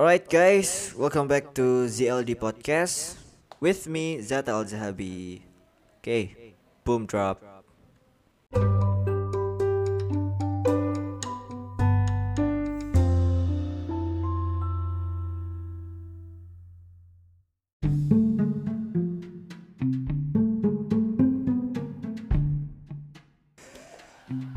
Alright 0.00 0.24
guys, 0.32 0.96
welcome 0.96 1.28
back 1.28 1.52
to 1.60 1.84
ZLD 1.84 2.32
Podcast 2.40 3.20
with 3.60 3.84
me 3.84 4.16
Zata 4.24 4.56
Al 4.56 4.64
Zahabi. 4.64 5.44
Okay, 6.00 6.56
boom 6.88 7.04
drop. 7.04 7.44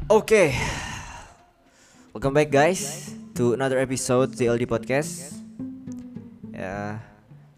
Oke, 0.07 0.55
welcome 2.16 2.32
back 2.32 2.48
guys 2.48 3.12
to 3.34 3.54
another 3.54 3.80
episode 3.80 4.38
ZLD 4.38 4.70
Podcast. 4.70 5.33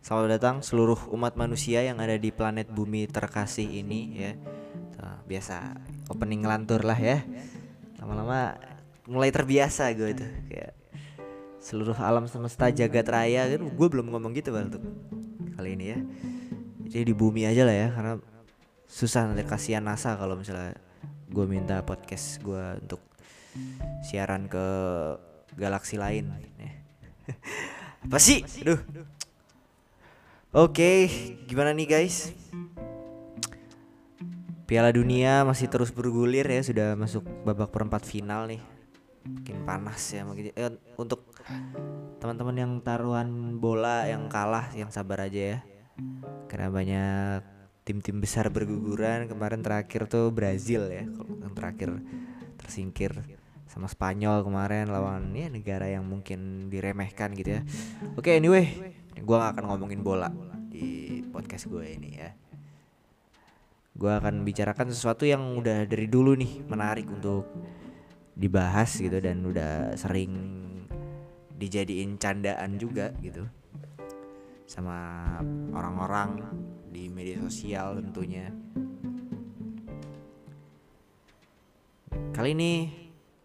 Selamat 0.06 0.38
datang 0.38 0.62
seluruh 0.62 1.10
umat 1.18 1.34
manusia 1.34 1.82
yang 1.82 1.98
ada 1.98 2.14
di 2.14 2.30
planet 2.30 2.70
bumi 2.70 3.10
terkasih 3.10 3.66
ini 3.66 4.14
ya. 4.14 4.38
Biasa 5.26 5.82
opening 6.14 6.46
ngelantur 6.46 6.86
lah 6.86 6.94
ya. 6.94 7.26
Lama-lama 7.98 8.54
mulai 9.10 9.34
terbiasa 9.34 9.90
gue 9.98 10.14
tuh 10.14 10.30
kayak 10.46 10.78
seluruh 11.58 11.98
alam 11.98 12.30
semesta 12.30 12.70
jagat 12.70 13.10
raya 13.10 13.50
kan 13.50 13.66
gue 13.66 13.88
belum 13.90 14.14
ngomong 14.14 14.38
gitu 14.38 14.54
bang 14.54 14.70
untuk 14.70 14.86
kali 15.58 15.74
ini 15.74 15.86
ya. 15.90 16.00
Jadi 16.86 17.10
di 17.10 17.16
bumi 17.18 17.50
aja 17.50 17.66
lah 17.66 17.74
ya 17.74 17.90
karena 17.90 18.22
susah 18.86 19.26
nanti 19.26 19.42
kasihan 19.42 19.82
NASA 19.82 20.14
kalau 20.22 20.38
misalnya 20.38 20.78
gue 21.34 21.46
minta 21.50 21.82
podcast 21.82 22.46
gue 22.46 22.78
untuk 22.78 23.02
siaran 24.06 24.46
ke 24.46 24.66
galaksi 25.58 25.98
lain 25.98 26.30
ya. 26.62 26.70
apa 28.06 28.22
sih 28.22 28.46
aduh 28.62 28.78
oke 30.56 30.92
gimana 31.52 31.76
nih 31.76 31.88
guys? 31.88 32.32
Piala 34.66 34.90
Dunia 34.90 35.46
masih 35.46 35.70
terus 35.70 35.94
bergulir 35.94 36.48
ya 36.48 36.64
sudah 36.64 36.96
masuk 36.96 37.22
babak 37.44 37.70
perempat 37.70 38.08
final 38.08 38.48
nih. 38.48 38.64
Makin 39.28 39.68
panas 39.68 40.02
ya 40.16 40.24
makin 40.24 40.56
eh, 40.56 40.74
untuk 40.96 41.28
teman-teman 42.24 42.56
yang 42.56 42.72
taruhan 42.82 43.60
bola 43.60 44.08
yang 44.08 44.32
kalah 44.32 44.72
yang 44.74 44.90
sabar 44.90 45.28
aja 45.28 45.60
ya. 45.60 45.60
Karena 46.50 46.72
banyak 46.72 47.42
tim-tim 47.84 48.24
besar 48.24 48.48
berguguran. 48.50 49.28
Kemarin 49.28 49.60
terakhir 49.62 50.08
tuh 50.08 50.32
Brazil 50.32 50.88
ya 50.88 51.04
yang 51.06 51.54
terakhir 51.54 52.00
tersingkir 52.56 53.12
sama 53.68 53.92
Spanyol 53.92 54.40
kemarin 54.42 54.88
lawan 54.88 55.36
ya 55.36 55.52
negara 55.52 55.92
yang 55.92 56.08
mungkin 56.08 56.72
diremehkan 56.72 57.36
gitu 57.36 57.60
ya. 57.60 57.62
Oke 58.16 58.40
anyway 58.40 58.95
gak 59.26 59.58
akan 59.58 59.64
ngomongin 59.74 60.06
bola 60.06 60.30
di 60.70 61.20
podcast 61.34 61.68
gue 61.68 61.84
ini 61.84 62.12
ya 62.16 62.30
gua 63.96 64.20
akan 64.20 64.44
bicarakan 64.44 64.92
sesuatu 64.92 65.24
yang 65.24 65.56
udah 65.56 65.88
dari 65.88 66.12
dulu 66.12 66.36
nih 66.36 66.68
menarik 66.68 67.08
untuk 67.08 67.48
dibahas 68.36 69.00
gitu 69.00 69.24
dan 69.24 69.40
udah 69.48 69.96
sering 69.96 70.36
dijadiin 71.56 72.20
candaan 72.20 72.76
juga 72.76 73.16
gitu 73.24 73.48
sama 74.68 75.24
orang-orang 75.72 76.44
di 76.92 77.08
media 77.08 77.40
sosial 77.40 78.04
tentunya. 78.04 78.52
Kali 82.36 82.52
ini 82.52 82.92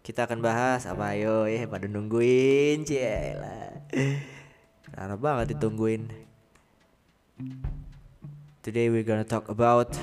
kita 0.02 0.26
akan 0.26 0.42
bahas 0.42 0.82
apa 0.90 1.14
ayo 1.14 1.46
ya 1.46 1.62
pada 1.70 1.86
nungguin 1.86 2.82
cila. 2.82 3.86
Harap 4.94 5.18
banget 5.22 5.56
ditungguin. 5.56 6.10
Today 8.60 8.92
we're 8.92 9.06
gonna 9.06 9.26
talk 9.26 9.48
about 9.48 9.94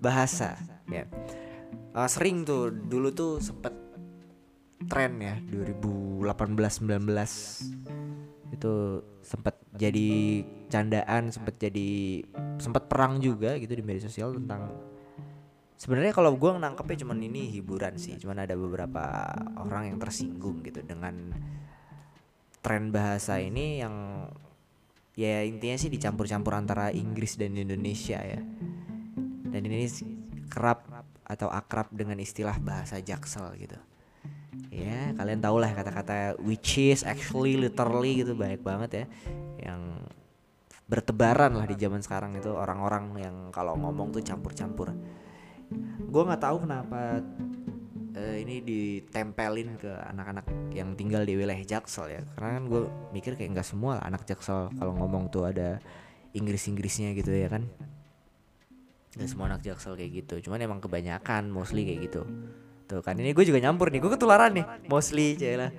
bahasa 0.00 0.56
ya. 0.88 1.04
Uh, 1.90 2.06
sering 2.06 2.46
tuh 2.46 2.70
dulu 2.70 3.10
tuh 3.10 3.42
sempet 3.42 3.74
tren 4.88 5.20
ya 5.20 5.36
2018 5.52 6.24
19 6.24 6.88
itu 8.50 8.74
sempat 9.22 9.54
jadi 9.76 10.42
candaan 10.66 11.30
sempat 11.30 11.54
jadi 11.60 12.24
sempat 12.58 12.90
perang 12.90 13.22
juga 13.22 13.54
gitu 13.60 13.76
di 13.76 13.84
media 13.84 14.08
sosial 14.08 14.34
tentang 14.34 14.72
sebenarnya 15.78 16.12
kalau 16.12 16.36
gue 16.36 16.50
nangkepnya 16.58 17.06
cuman 17.06 17.18
ini 17.24 17.48
hiburan 17.54 17.96
sih 17.96 18.18
cuman 18.20 18.44
ada 18.44 18.58
beberapa 18.58 19.32
orang 19.60 19.94
yang 19.94 19.98
tersinggung 20.02 20.60
gitu 20.60 20.84
dengan 20.84 21.32
tren 22.60 22.92
bahasa 22.92 23.40
ini 23.40 23.80
yang 23.80 24.28
ya 25.16 25.44
intinya 25.44 25.76
sih 25.76 25.92
dicampur-campur 25.92 26.56
antara 26.56 26.92
Inggris 26.92 27.36
dan 27.36 27.56
Indonesia 27.56 28.20
ya. 28.20 28.40
Dan 29.50 29.60
ini 29.66 29.88
kerap 30.48 30.86
atau 31.26 31.50
akrab 31.50 31.90
dengan 31.94 32.18
istilah 32.18 32.58
bahasa 32.62 32.98
jaksel 32.98 33.54
gitu. 33.58 33.78
Ya 34.70 35.14
kalian 35.14 35.42
tau 35.42 35.58
lah 35.58 35.70
kata-kata 35.70 36.38
which 36.42 36.78
is 36.78 37.06
actually 37.06 37.54
literally 37.58 38.22
gitu 38.22 38.34
banyak 38.34 38.62
banget 38.62 38.90
ya. 38.90 39.06
Yang 39.70 39.82
bertebaran 40.90 41.54
lah 41.54 41.70
di 41.70 41.78
zaman 41.78 42.02
sekarang 42.02 42.34
itu 42.34 42.50
orang-orang 42.50 43.14
yang 43.18 43.36
kalau 43.54 43.78
ngomong 43.78 44.10
tuh 44.10 44.22
campur-campur. 44.26 44.90
Gue 46.10 46.22
nggak 46.26 46.42
tahu 46.42 46.66
kenapa 46.66 47.22
uh, 48.16 48.36
ini 48.36 48.62
ditempelin 48.64 49.78
ke 49.78 49.90
anak-anak 49.90 50.46
yang 50.74 50.94
tinggal 50.94 51.22
di 51.22 51.38
wilayah 51.38 51.62
Jaksel 51.62 52.10
ya. 52.10 52.22
Karena 52.36 52.60
kan 52.60 52.64
gue 52.66 52.82
mikir 53.14 53.36
kayak 53.36 53.50
nggak 53.58 53.68
semua 53.68 54.00
lah 54.00 54.04
anak 54.06 54.26
Jaksel 54.26 54.70
kalau 54.78 54.92
ngomong 54.98 55.30
tuh 55.30 55.46
ada 55.50 55.78
Inggris-Inggrisnya 56.34 57.14
gitu 57.14 57.30
ya 57.34 57.50
kan. 57.50 57.66
Gak 59.10 59.26
semua 59.26 59.50
anak 59.50 59.66
Jaksel 59.66 59.98
kayak 59.98 60.26
gitu. 60.26 60.50
Cuman 60.50 60.62
emang 60.62 60.78
kebanyakan 60.78 61.50
mostly 61.50 61.82
kayak 61.82 62.10
gitu. 62.10 62.22
Tuh 62.86 63.02
kan 63.02 63.18
ini 63.18 63.34
gue 63.34 63.46
juga 63.46 63.62
nyampur 63.62 63.90
nih, 63.90 64.02
gue 64.02 64.10
ketularan 64.14 64.50
nih, 64.50 64.66
mostly 64.90 65.38
cila 65.38 65.70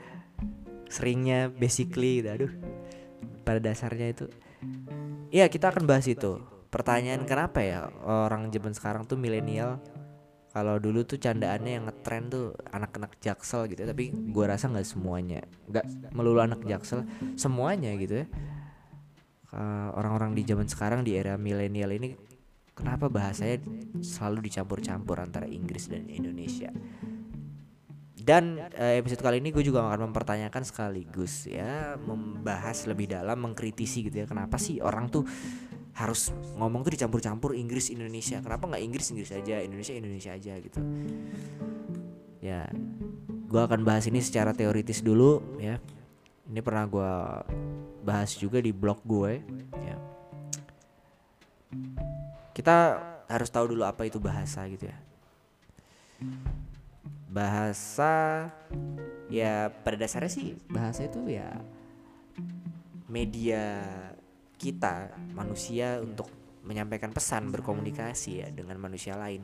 seringnya 0.91 1.47
basically 1.47 2.19
gitu, 2.19 2.29
aduh. 2.31 2.51
Pada 3.47 3.59
dasarnya 3.59 4.11
itu, 4.11 4.25
ya 5.31 5.47
kita 5.47 5.71
akan 5.71 5.87
bahas 5.87 6.07
itu. 6.07 6.39
Pertanyaan 6.71 7.27
kenapa 7.27 7.59
ya 7.59 7.91
orang 8.03 8.47
zaman 8.47 8.71
sekarang 8.71 9.03
tuh 9.03 9.19
milenial 9.19 9.83
kalau 10.51 10.77
dulu 10.77 11.07
tuh 11.07 11.15
candaannya 11.15 11.71
yang 11.79 11.85
ngetren 11.87 12.27
tuh 12.27 12.55
anak-anak 12.75 13.15
jaksel 13.23 13.71
gitu 13.71 13.83
ya, 13.83 13.89
tapi 13.95 14.11
gue 14.11 14.45
rasa 14.45 14.67
nggak 14.67 14.87
semuanya, 14.87 15.41
nggak 15.71 16.11
melulu 16.11 16.43
anak 16.43 16.61
jaksel, 16.67 17.07
semuanya 17.39 17.95
gitu 17.95 18.23
ya. 18.23 18.27
Orang-orang 19.95 20.31
di 20.31 20.47
zaman 20.47 20.67
sekarang 20.67 21.03
di 21.03 21.15
era 21.15 21.35
milenial 21.35 21.91
ini 21.91 22.15
kenapa 22.71 23.11
bahasanya 23.11 23.59
selalu 23.99 24.47
dicampur-campur 24.47 25.19
antara 25.19 25.43
Inggris 25.43 25.91
dan 25.91 26.07
Indonesia 26.07 26.71
dan 28.21 28.61
uh, 28.77 28.93
episode 29.01 29.25
kali 29.25 29.41
ini 29.41 29.49
gue 29.49 29.65
juga 29.65 29.81
akan 29.81 30.13
mempertanyakan 30.13 30.61
sekaligus 30.61 31.49
ya 31.49 31.97
membahas 31.97 32.85
lebih 32.85 33.09
dalam 33.09 33.41
mengkritisi 33.41 34.05
gitu 34.07 34.23
ya 34.23 34.25
kenapa 34.29 34.61
sih 34.61 34.77
orang 34.77 35.09
tuh 35.09 35.25
harus 36.01 36.33
ngomong 36.57 36.81
tuh 36.81 36.97
dicampur-campur 36.97 37.53
Inggris 37.53 37.93
Indonesia. 37.93 38.41
Kenapa 38.41 38.65
nggak 38.65 38.81
Inggris 38.81 39.13
Inggris 39.13 39.29
aja 39.29 39.61
Indonesia 39.61 39.93
Indonesia 39.93 40.31
aja 40.33 40.53
gitu. 40.57 40.79
Ya 42.41 42.65
gue 43.51 43.61
akan 43.61 43.85
bahas 43.85 44.09
ini 44.09 44.17
secara 44.23 44.57
teoritis 44.57 45.05
dulu 45.05 45.61
ya. 45.61 45.77
Ini 46.49 46.59
pernah 46.65 46.89
gue 46.89 47.13
bahas 48.01 48.33
juga 48.33 48.57
di 48.57 48.73
blog 48.73 49.05
gue 49.05 49.45
ya. 49.85 49.97
Kita 52.51 52.75
harus 53.29 53.49
tahu 53.53 53.77
dulu 53.77 53.85
apa 53.85 54.09
itu 54.09 54.17
bahasa 54.17 54.65
gitu 54.67 54.89
ya. 54.89 54.97
Bahasa 57.31 58.49
ya 59.31 59.71
pada 59.71 59.95
dasarnya 59.95 60.27
sih 60.27 60.59
bahasa 60.67 61.07
itu 61.07 61.23
ya 61.31 61.55
media 63.07 63.79
kita 64.61 65.09
manusia 65.33 65.97
untuk 65.97 66.29
menyampaikan 66.61 67.09
pesan 67.09 67.49
berkomunikasi 67.49 68.45
ya 68.45 68.47
dengan 68.53 68.77
manusia 68.77 69.17
lain. 69.17 69.41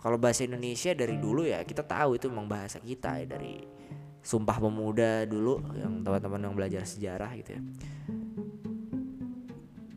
Kalau 0.00 0.16
bahasa 0.16 0.48
Indonesia 0.48 0.96
dari 0.96 1.20
dulu 1.20 1.44
ya 1.44 1.60
kita 1.60 1.84
tahu 1.84 2.16
itu 2.16 2.32
memang 2.32 2.48
bahasa 2.48 2.80
kita 2.80 3.20
ya 3.20 3.26
dari 3.36 3.60
Sumpah 4.22 4.56
Pemuda 4.56 5.26
dulu 5.28 5.60
yang 5.76 6.00
teman-teman 6.00 6.40
yang 6.48 6.54
belajar 6.56 6.82
sejarah 6.86 7.30
gitu 7.36 7.58
ya. 7.58 7.62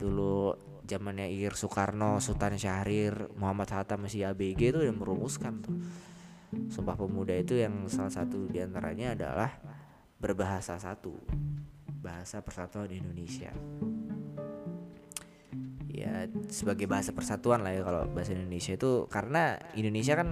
Dulu 0.02 0.58
zamannya 0.86 1.30
Ir 1.30 1.54
Soekarno, 1.54 2.18
Sultan 2.20 2.58
Syahrir, 2.58 3.30
Muhammad 3.38 3.70
Hatta 3.72 3.98
masih 3.98 4.30
ABG 4.30 4.76
itu 4.76 4.82
yang 4.82 4.98
merumuskan 4.98 5.62
tuh. 5.62 5.78
Sumpah 6.74 6.98
Pemuda 6.98 7.38
itu 7.38 7.58
yang 7.58 7.86
salah 7.86 8.14
satu 8.14 8.50
di 8.50 8.62
antaranya 8.62 9.14
adalah 9.14 9.52
berbahasa 10.18 10.82
satu, 10.82 11.14
bahasa 12.06 12.46
persatuan 12.46 12.94
Indonesia. 12.94 13.50
Ya 15.90 16.30
sebagai 16.54 16.86
bahasa 16.86 17.10
persatuan 17.10 17.66
lah 17.66 17.74
ya 17.74 17.82
kalau 17.82 18.06
bahasa 18.14 18.38
Indonesia 18.38 18.78
itu 18.78 19.10
karena 19.10 19.58
Indonesia 19.74 20.14
kan 20.14 20.30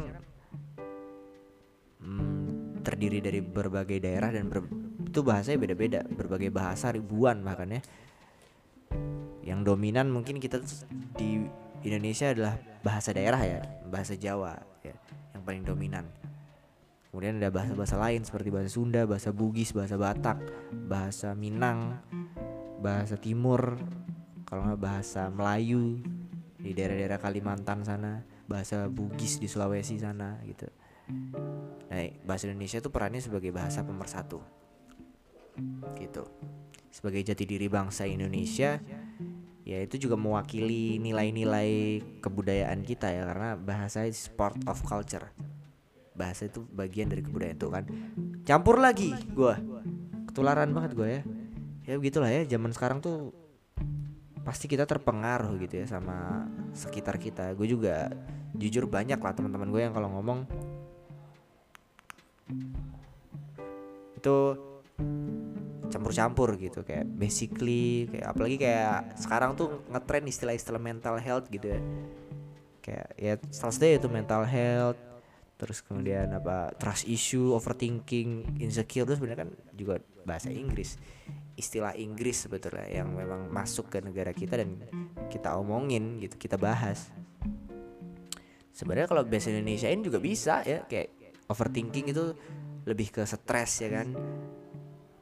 hmm, 2.03 2.85
terdiri 2.85 3.23
dari 3.23 3.41
berbagai 3.41 3.97
daerah 3.97 4.29
dan 4.29 4.51
ber, 4.51 4.67
itu 5.07 5.19
bahasanya 5.25 5.57
beda-beda 5.57 5.99
berbagai 6.05 6.51
bahasa 6.51 6.91
ribuan 6.91 7.41
bahkan 7.41 7.79
ya 7.79 7.81
yang 9.43 9.63
dominan 9.63 10.11
mungkin 10.11 10.37
kita 10.37 10.59
di 11.15 11.47
Indonesia 11.87 12.35
adalah 12.35 12.59
bahasa 12.83 13.15
daerah 13.15 13.39
ya 13.39 13.59
bahasa 13.87 14.19
Jawa 14.19 14.59
ya 14.83 14.95
yang 15.31 15.41
paling 15.47 15.63
dominan 15.63 16.03
kemudian 17.13 17.37
ada 17.37 17.53
bahasa-bahasa 17.53 17.93
lain 18.01 18.25
seperti 18.25 18.49
bahasa 18.49 18.73
Sunda 18.73 19.05
bahasa 19.05 19.29
Bugis 19.29 19.69
bahasa 19.69 20.01
Batak 20.01 20.41
bahasa 20.89 21.37
Minang 21.37 22.01
bahasa 22.81 23.21
Timur 23.21 23.77
kalau 24.49 24.65
nggak 24.65 24.81
bahasa 24.81 25.29
Melayu 25.29 26.01
di 26.57 26.73
daerah-daerah 26.73 27.21
Kalimantan 27.21 27.85
sana 27.85 28.25
bahasa 28.49 28.89
Bugis 28.89 29.37
di 29.37 29.45
Sulawesi 29.45 30.01
sana 30.01 30.41
gitu. 30.41 30.65
Nah 31.93 32.01
bahasa 32.25 32.49
Indonesia 32.49 32.81
itu 32.81 32.89
perannya 32.89 33.21
sebagai 33.21 33.53
bahasa 33.53 33.85
pemersatu 33.85 34.41
gitu. 36.01 36.25
Sebagai 36.89 37.21
jati 37.21 37.45
diri 37.45 37.69
bangsa 37.69 38.09
Indonesia 38.09 38.81
ya 39.63 39.77
itu 39.79 40.01
juga 40.01 40.17
mewakili 40.17 40.97
nilai-nilai 40.97 42.01
kebudayaan 42.25 42.81
kita 42.83 43.13
ya 43.13 43.29
karena 43.29 43.53
bahasa 43.53 44.03
is 44.09 44.33
part 44.33 44.57
of 44.65 44.81
culture 44.81 45.29
bahasa 46.13 46.45
itu 46.47 46.65
bagian 46.69 47.09
dari 47.09 47.21
kebudayaan 47.25 47.57
itu 47.57 47.67
kan. 47.69 47.83
Campur 48.45 48.77
lagi 48.79 49.13
gue 49.13 49.55
ketularan 50.29 50.69
banget 50.73 50.91
gue 50.97 51.07
ya. 51.09 51.21
Ya 51.83 51.93
begitulah 51.99 52.31
ya 52.31 52.47
zaman 52.47 52.71
sekarang 52.71 53.03
tuh 53.03 53.35
pasti 54.43 54.67
kita 54.67 54.83
terpengaruh 54.83 55.55
gitu 55.63 55.83
ya 55.83 55.85
sama 55.87 56.47
sekitar 56.75 57.19
kita. 57.19 57.53
Gue 57.53 57.67
juga 57.67 58.11
jujur 58.53 58.85
banyak 58.85 59.17
lah 59.17 59.33
teman-teman 59.33 59.69
gue 59.73 59.81
yang 59.81 59.93
kalau 59.95 60.09
ngomong 60.19 60.45
itu 64.17 64.37
campur-campur 65.91 66.57
gitu 66.57 66.81
kayak 66.81 67.05
basically 67.05 68.09
kayak 68.09 68.27
apalagi 68.33 68.57
kayak 68.57 69.13
sekarang 69.19 69.53
tuh 69.53 69.83
ngetren 69.91 70.25
istilah-istilah 70.25 70.81
mental 70.81 71.21
health 71.21 71.45
gitu 71.53 71.73
ya. 71.73 71.81
Kayak 72.83 73.07
ya 73.15 73.33
salah 73.53 73.73
satunya 73.75 73.95
itu 74.01 74.09
mental 74.11 74.43
health 74.43 75.12
terus 75.53 75.85
kemudian 75.85 76.33
apa 76.33 76.73
trust 76.75 77.05
issue 77.05 77.53
overthinking 77.53 78.59
insecure 78.59 79.05
itu 79.05 79.15
sebenarnya 79.15 79.47
kan 79.47 79.49
juga 79.77 80.01
bahasa 80.25 80.49
Inggris. 80.49 80.97
Istilah 81.53 81.93
Inggris 81.93 82.49
sebetulnya 82.49 82.89
yang 82.89 83.13
memang 83.13 83.47
masuk 83.53 83.93
ke 83.93 84.01
negara 84.01 84.33
kita 84.33 84.57
dan 84.57 84.81
kita 85.29 85.53
omongin 85.55 86.17
gitu 86.17 86.35
kita 86.35 86.57
bahas. 86.57 87.13
Sebenarnya 88.73 89.05
kalau 89.05 89.21
bahasa 89.21 89.53
Indonesia 89.53 89.85
ini 89.85 90.01
juga 90.01 90.17
bisa 90.17 90.65
ya 90.65 90.81
kayak 90.89 91.13
overthinking 91.45 92.09
itu 92.09 92.33
lebih 92.89 93.13
ke 93.13 93.21
stres 93.23 93.85
ya 93.85 93.89
kan. 94.01 94.17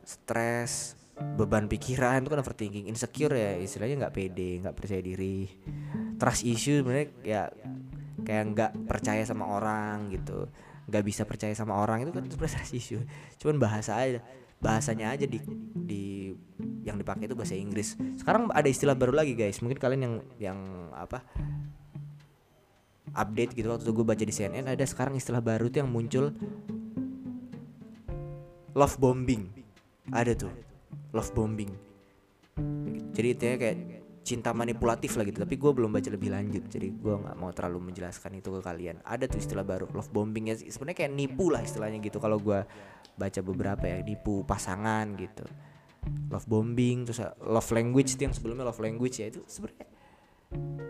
Stres 0.02 0.96
beban 1.38 1.70
pikiran 1.70 2.24
itu 2.24 2.32
kan 2.34 2.42
overthinking 2.42 2.90
insecure 2.90 3.36
ya 3.38 3.60
istilahnya 3.62 4.08
nggak 4.08 4.16
pede 4.16 4.64
nggak 4.64 4.76
percaya 4.80 5.04
diri. 5.04 5.52
Trust 6.16 6.48
issue 6.48 6.80
sebenarnya 6.80 7.08
ya 7.22 7.44
kayak 8.24 8.44
nggak 8.54 8.72
percaya 8.88 9.24
sama 9.26 9.50
orang 9.50 10.12
gitu 10.14 10.48
nggak 10.90 11.04
bisa 11.06 11.24
percaya 11.24 11.54
sama 11.54 11.78
orang 11.78 12.04
itu 12.04 12.12
kan 12.12 12.26
trust 12.28 12.74
issue 12.80 13.02
cuman 13.40 13.58
bahasa 13.62 13.98
aja 13.98 14.20
bahasanya 14.62 15.18
aja 15.18 15.26
di 15.26 15.42
di 15.74 16.30
yang 16.86 17.02
dipakai 17.02 17.26
itu 17.26 17.34
bahasa 17.34 17.58
Inggris. 17.58 17.98
Sekarang 18.22 18.54
ada 18.54 18.70
istilah 18.70 18.94
baru 18.94 19.12
lagi 19.12 19.34
guys. 19.34 19.58
Mungkin 19.66 19.82
kalian 19.82 20.02
yang 20.06 20.16
yang 20.38 20.60
apa 20.94 21.26
update 23.12 23.58
gitu 23.58 23.74
waktu 23.74 23.90
gue 23.90 24.06
baca 24.06 24.24
di 24.24 24.32
CNN 24.32 24.70
ada 24.72 24.86
sekarang 24.86 25.18
istilah 25.18 25.44
baru 25.44 25.68
tuh 25.68 25.82
yang 25.84 25.90
muncul 25.90 26.30
love 28.78 28.96
bombing. 29.02 29.50
Ada 30.14 30.38
tuh 30.38 30.54
love 31.10 31.34
bombing. 31.34 31.74
Jadi 33.12 33.28
itu 33.34 33.44
ya 33.44 33.56
kayak 33.58 33.78
cinta 34.22 34.54
manipulatif 34.54 35.18
lah 35.18 35.26
gitu. 35.26 35.42
Tapi 35.42 35.56
gue 35.58 35.72
belum 35.74 35.90
baca 35.90 36.10
lebih 36.14 36.30
lanjut 36.30 36.64
jadi 36.70 36.88
gue 36.94 37.14
nggak 37.26 37.36
mau 37.38 37.50
terlalu 37.52 37.92
menjelaskan 37.92 38.38
itu 38.38 38.50
ke 38.54 38.62
kalian. 38.62 39.02
Ada 39.02 39.26
tuh 39.28 39.40
istilah 39.42 39.66
baru 39.66 39.90
love 39.90 40.10
bombing 40.14 40.54
ya. 40.54 40.56
Sebenarnya 40.58 41.06
kayak 41.06 41.14
nipu 41.14 41.50
lah 41.50 41.62
istilahnya 41.66 41.98
gitu 42.00 42.22
kalau 42.22 42.38
gue 42.38 42.62
baca 43.18 43.40
beberapa 43.42 43.84
ya. 43.86 44.00
Nipu 44.06 44.46
pasangan 44.46 45.06
gitu. 45.18 45.46
Love 46.34 46.48
bombing 46.50 47.06
terus 47.10 47.22
love 47.42 47.70
language 47.74 48.18
itu 48.18 48.22
yang 48.30 48.34
sebelumnya 48.34 48.66
love 48.66 48.82
language 48.82 49.22
ya. 49.22 49.30
Itu 49.30 49.46
sebenarnya 49.46 49.90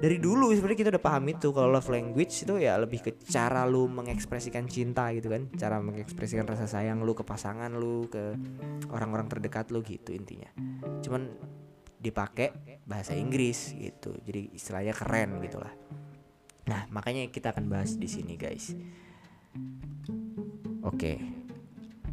dari 0.01 0.17
dulu 0.17 0.49
sebenarnya 0.49 0.79
kita 0.81 0.89
udah 0.97 1.03
paham 1.03 1.25
itu. 1.29 1.47
Kalau 1.53 1.69
love 1.69 1.89
language 1.93 2.33
itu 2.43 2.53
ya 2.57 2.73
lebih 2.81 2.99
ke 3.05 3.11
cara 3.29 3.63
lu 3.69 3.85
mengekspresikan 3.85 4.65
cinta 4.65 5.13
gitu 5.13 5.29
kan. 5.29 5.47
Cara 5.53 5.77
mengekspresikan 5.77 6.49
rasa 6.49 6.65
sayang 6.65 7.05
lu 7.05 7.13
ke 7.13 7.21
pasangan 7.21 7.69
lu 7.69 8.09
ke 8.09 8.33
orang-orang 8.89 9.29
terdekat 9.29 9.69
lu 9.69 9.85
gitu 9.85 10.11
intinya. 10.11 10.49
Cuman 11.05 11.29
dipakai 12.01 12.81
bahasa 12.89 13.13
Inggris 13.13 13.77
gitu. 13.77 14.17
Jadi 14.25 14.57
istilahnya 14.57 14.91
keren 14.97 15.37
gitulah. 15.45 15.71
Nah 16.65 16.89
makanya 16.89 17.29
kita 17.29 17.53
akan 17.53 17.69
bahas 17.69 17.95
di 17.95 18.09
sini 18.09 18.33
guys. 18.35 18.73
Oke. 20.81 21.21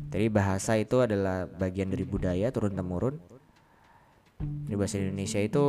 Jadi 0.09 0.27
bahasa 0.33 0.77
itu 0.77 1.05
adalah 1.05 1.49
bagian 1.49 1.93
dari 1.93 2.05
budaya 2.05 2.53
turun 2.53 2.77
temurun. 2.77 3.17
Di 4.39 4.77
bahasa 4.79 5.01
Indonesia 5.01 5.41
itu 5.43 5.67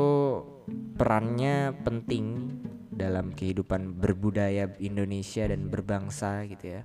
perannya 1.00 1.74
penting 1.82 2.54
dalam 2.92 3.32
kehidupan 3.32 3.98
berbudaya 3.98 4.70
Indonesia 4.84 5.48
dan 5.48 5.72
berbangsa 5.72 6.44
gitu 6.48 6.80
ya. 6.80 6.82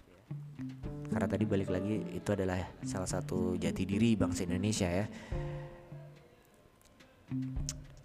Karena 1.11 1.27
tadi 1.31 1.45
balik 1.47 1.71
lagi 1.71 2.03
itu 2.15 2.29
adalah 2.35 2.59
salah 2.83 3.07
satu 3.07 3.55
jati 3.55 3.87
diri 3.87 4.19
bangsa 4.19 4.47
Indonesia 4.47 4.91
ya 4.91 5.07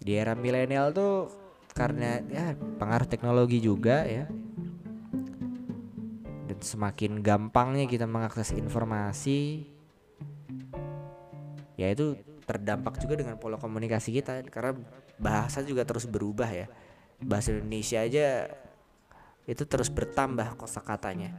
di 0.00 0.16
era 0.16 0.32
milenial 0.32 0.90
tuh 0.96 1.28
karena 1.76 2.18
ya 2.26 2.56
pengaruh 2.56 3.06
teknologi 3.06 3.60
juga 3.60 4.04
ya. 4.08 4.26
Dan 6.50 6.58
semakin 6.58 7.22
gampangnya 7.22 7.86
kita 7.86 8.10
mengakses 8.10 8.50
informasi 8.56 9.70
ya 11.78 11.88
itu 11.88 12.18
terdampak 12.44 12.98
juga 12.98 13.14
dengan 13.22 13.38
pola 13.38 13.56
komunikasi 13.60 14.10
kita. 14.16 14.42
Karena 14.48 14.74
bahasa 15.20 15.62
juga 15.62 15.86
terus 15.86 16.08
berubah 16.08 16.50
ya. 16.50 16.66
Bahasa 17.20 17.52
Indonesia 17.52 18.00
aja 18.00 18.48
itu 19.48 19.62
terus 19.64 19.88
bertambah 19.88 20.56
kosakatanya 20.60 21.36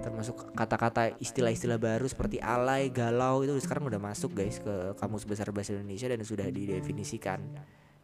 termasuk 0.00 0.56
kata-kata 0.56 1.14
istilah-istilah 1.20 1.76
baru 1.76 2.08
seperti 2.08 2.40
alay, 2.40 2.88
galau 2.88 3.44
itu 3.44 3.52
sekarang 3.60 3.92
udah 3.92 4.00
masuk 4.00 4.32
guys 4.32 4.58
ke 4.58 4.96
kamus 4.96 5.28
besar 5.28 5.52
bahasa 5.52 5.76
Indonesia 5.76 6.08
dan 6.08 6.24
sudah 6.24 6.48
didefinisikan. 6.48 7.40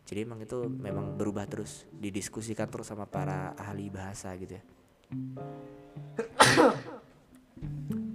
Jadi 0.06 0.22
emang 0.22 0.38
itu 0.38 0.70
memang 0.70 1.18
berubah 1.18 1.50
terus, 1.50 1.88
didiskusikan 1.90 2.70
terus 2.70 2.86
sama 2.86 3.08
para 3.10 3.56
ahli 3.58 3.90
bahasa 3.90 4.30
gitu 4.38 4.54
ya. 4.54 4.62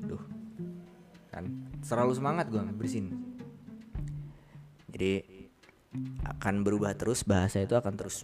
Duh. 0.07 0.23
Kan 1.27 1.67
selalu 1.83 2.15
semangat 2.15 2.47
gue 2.47 2.63
bersin. 2.71 3.11
Jadi 4.87 5.30
akan 6.23 6.63
berubah 6.63 6.95
terus 6.95 7.27
bahasa 7.27 7.59
itu 7.59 7.75
akan 7.75 7.99
terus 7.99 8.23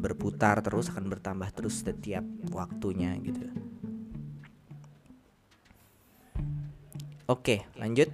berputar 0.00 0.62
terus 0.62 0.86
akan 0.94 1.10
bertambah 1.10 1.50
terus 1.50 1.82
setiap 1.82 2.22
waktunya 2.54 3.18
gitu. 3.18 3.50
Oke, 7.30 7.66
lanjut. 7.78 8.10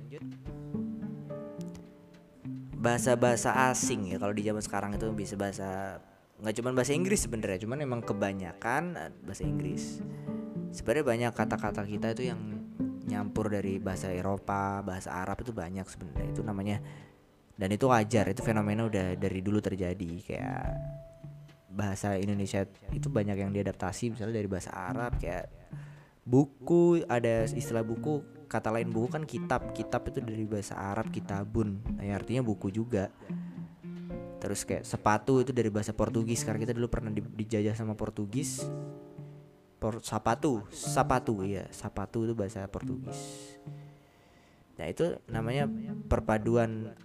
Bahasa-bahasa 2.77 3.73
asing 3.73 4.13
ya 4.13 4.21
kalau 4.21 4.37
di 4.37 4.45
zaman 4.45 4.61
sekarang 4.61 4.91
itu 4.97 5.09
bisa 5.13 5.37
bahasa 5.41 6.01
nggak 6.37 6.55
cuma 6.61 6.77
bahasa 6.77 6.93
Inggris 6.93 7.25
sebenarnya, 7.25 7.65
cuman 7.65 7.81
emang 7.81 8.01
kebanyakan 8.05 8.97
eh, 8.97 9.13
bahasa 9.25 9.45
Inggris. 9.45 10.05
Sebenarnya 10.73 11.05
banyak 11.05 11.33
kata-kata 11.33 11.89
kita 11.89 12.13
itu 12.13 12.29
yang 12.29 12.41
nyampur 13.09 13.49
dari 13.49 13.81
bahasa 13.81 14.13
Eropa, 14.13 14.85
bahasa 14.85 15.17
Arab 15.17 15.41
itu 15.41 15.53
banyak 15.57 15.89
sebenarnya. 15.89 16.29
Itu 16.37 16.45
namanya 16.45 16.85
dan 17.57 17.69
itu 17.73 17.89
wajar, 17.89 18.29
itu 18.29 18.45
fenomena 18.45 18.85
udah 18.85 19.17
dari 19.17 19.41
dulu 19.41 19.65
terjadi 19.65 20.11
kayak 20.21 20.65
bahasa 21.77 22.17
Indonesia 22.17 22.65
itu 22.93 23.09
banyak 23.13 23.37
yang 23.37 23.53
diadaptasi 23.53 24.17
misalnya 24.17 24.41
dari 24.41 24.49
bahasa 24.49 24.73
Arab 24.73 25.21
kayak 25.21 25.53
buku 26.25 27.05
ada 27.05 27.45
istilah 27.45 27.85
buku 27.85 28.25
kata 28.49 28.73
lain 28.73 28.89
buku 28.89 29.09
kan 29.13 29.23
kitab 29.29 29.77
kitab 29.77 30.09
itu 30.09 30.25
dari 30.25 30.47
bahasa 30.49 30.75
Arab 30.75 31.13
kitabun. 31.13 31.83
Nah, 31.99 32.07
artinya 32.17 32.43
buku 32.43 32.73
juga. 32.73 33.13
Terus 34.37 34.63
kayak 34.63 34.85
sepatu 34.87 35.43
itu 35.43 35.51
dari 35.51 35.73
bahasa 35.73 35.97
Portugis 35.97 36.45
karena 36.47 36.63
kita 36.63 36.73
dulu 36.77 36.87
pernah 36.93 37.11
dijajah 37.13 37.75
sama 37.75 37.99
Portugis. 37.99 38.65
Por 39.77 40.01
sapatu 40.01 40.65
sapatu 40.73 41.45
ya 41.45 41.69
sapatu 41.69 42.25
itu 42.25 42.33
bahasa 42.33 42.65
Portugis. 42.71 43.19
Nah 44.77 44.87
itu 44.89 45.21
namanya 45.29 45.69
perpaduan 46.09 46.97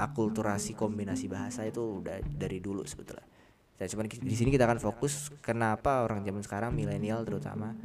akulturasi 0.00 0.72
kombinasi 0.72 1.28
bahasa 1.28 1.64
itu 1.68 2.00
udah 2.00 2.24
dari 2.24 2.58
dulu 2.58 2.84
sebetulnya. 2.88 3.26
Nah, 3.78 3.86
cuman 3.86 4.10
di 4.10 4.34
sini 4.34 4.50
kita 4.50 4.66
akan 4.66 4.80
fokus 4.82 5.30
kenapa 5.38 6.02
orang 6.02 6.26
zaman 6.26 6.42
sekarang 6.42 6.70
milenial 6.74 7.22
terutama 7.22 7.78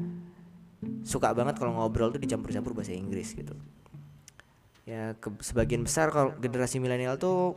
suka 1.06 1.32
banget 1.32 1.56
kalau 1.60 1.78
ngobrol 1.78 2.12
tuh 2.12 2.20
dicampur-campur 2.20 2.74
bahasa 2.74 2.96
Inggris 2.96 3.36
gitu. 3.38 3.54
Ya 4.84 5.16
ke, 5.16 5.32
sebagian 5.40 5.86
besar 5.86 6.12
kalau 6.12 6.36
generasi 6.42 6.82
milenial 6.82 7.16
tuh 7.16 7.56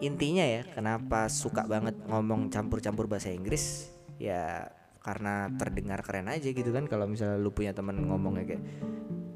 intinya 0.00 0.46
ya 0.46 0.64
kenapa 0.64 1.28
suka 1.28 1.68
banget 1.68 1.98
ngomong 2.08 2.48
campur-campur 2.48 3.04
bahasa 3.10 3.28
Inggris? 3.28 3.90
Ya 4.16 4.72
karena 5.00 5.48
terdengar 5.56 6.04
keren 6.04 6.28
aja 6.28 6.52
gitu 6.52 6.70
kan 6.72 6.84
kalau 6.84 7.08
misalnya 7.08 7.40
lu 7.40 7.52
punya 7.52 7.72
temen 7.72 8.04
ngomongnya 8.04 8.54
kayak 8.54 8.64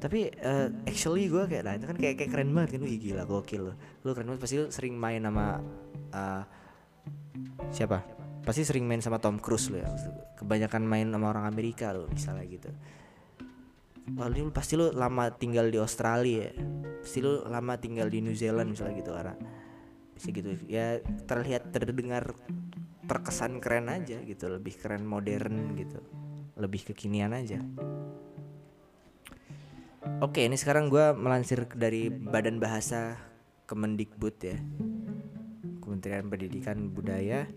tapi 0.05 0.29
uh, 0.29 0.69
actually 0.85 1.25
gue 1.25 1.49
kayak 1.49 1.65
nah 1.65 1.73
itu 1.73 1.89
kan 1.89 1.97
kayak, 1.97 2.15
kayak 2.21 2.29
keren 2.29 2.53
banget 2.53 2.77
kan. 2.77 2.81
Wih 2.85 3.01
gila 3.01 3.25
gokil 3.25 3.61
lo 3.65 3.73
lu 4.05 4.13
keren 4.13 4.29
banget. 4.29 4.41
Pasti 4.45 4.55
lu 4.61 4.69
sering 4.69 4.93
main 4.93 5.25
sama 5.25 5.57
uh, 6.13 6.43
siapa? 7.73 8.05
Pasti 8.45 8.61
sering 8.61 8.85
main 8.85 9.01
sama 9.01 9.17
Tom 9.17 9.41
Cruise 9.41 9.73
lo 9.73 9.81
ya. 9.81 9.89
Kebanyakan 10.37 10.85
main 10.85 11.09
sama 11.09 11.33
orang 11.33 11.49
Amerika 11.49 11.89
lo 11.89 12.05
misalnya 12.05 12.45
gitu. 12.45 12.69
Lalu 14.13 14.53
pasti 14.53 14.77
lu 14.77 14.93
lama 14.93 15.33
tinggal 15.33 15.73
di 15.73 15.81
Australia. 15.81 16.53
Ya 16.53 16.65
pasti 17.01 17.25
lu 17.25 17.41
lama 17.41 17.73
tinggal 17.81 18.05
di 18.05 18.21
New 18.21 18.37
Zealand 18.37 18.77
misalnya 18.77 19.01
gitu 19.01 19.09
karena 19.09 19.33
bisa 20.13 20.29
gitu. 20.29 20.49
Ya 20.69 21.01
terlihat 21.25 21.73
terdengar 21.73 22.37
terkesan 23.09 23.57
keren 23.57 23.89
aja 23.89 24.21
gitu. 24.21 24.53
Lebih 24.53 24.77
keren 24.77 25.01
modern 25.01 25.73
gitu. 25.73 25.97
Lebih 26.61 26.93
kekinian 26.93 27.33
aja 27.33 27.57
oke 30.21 30.41
ini 30.41 30.57
sekarang 30.57 30.89
gue 30.89 31.13
melansir 31.17 31.65
dari 31.73 32.09
Badan 32.09 32.57
Bahasa 32.61 33.17
Kemendikbud 33.65 34.35
ya. 34.41 34.57
Kementerian 35.81 36.29
Pendidikan 36.29 36.89
Budaya. 36.89 37.49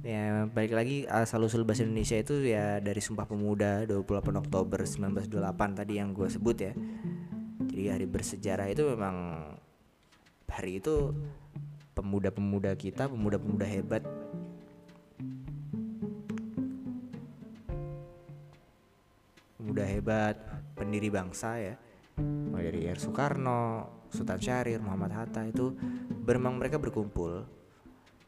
Ya 0.00 0.48
balik 0.48 0.72
lagi 0.72 1.04
asal 1.08 1.44
usul 1.44 1.68
bahasa 1.68 1.84
Indonesia 1.84 2.16
itu 2.16 2.40
ya 2.42 2.80
dari 2.80 3.04
Sumpah 3.04 3.28
Pemuda 3.28 3.84
28 3.84 4.42
Oktober 4.42 4.80
1928 4.82 5.78
tadi 5.84 5.92
yang 6.00 6.16
gue 6.16 6.28
sebut 6.28 6.56
ya. 6.56 6.72
Jadi 7.68 7.84
hari 7.86 8.06
bersejarah 8.08 8.68
itu 8.72 8.88
memang 8.88 9.44
hari 10.50 10.80
itu 10.80 11.14
pemuda-pemuda 11.92 12.72
kita 12.74 13.06
pemuda-pemuda 13.12 13.66
hebat. 13.68 14.02
Pemuda 19.60 19.84
hebat 19.84 20.49
pendiri 20.90 21.06
bangsa 21.06 21.54
ya 21.62 21.78
mulai 22.50 22.66
dari 22.66 22.90
R 22.90 22.98
Soekarno 22.98 23.86
Sultan 24.10 24.42
Syahrir 24.42 24.82
Muhammad 24.82 25.14
Hatta 25.14 25.46
itu 25.46 25.70
beremang 26.26 26.58
mereka 26.58 26.82
berkumpul 26.82 27.46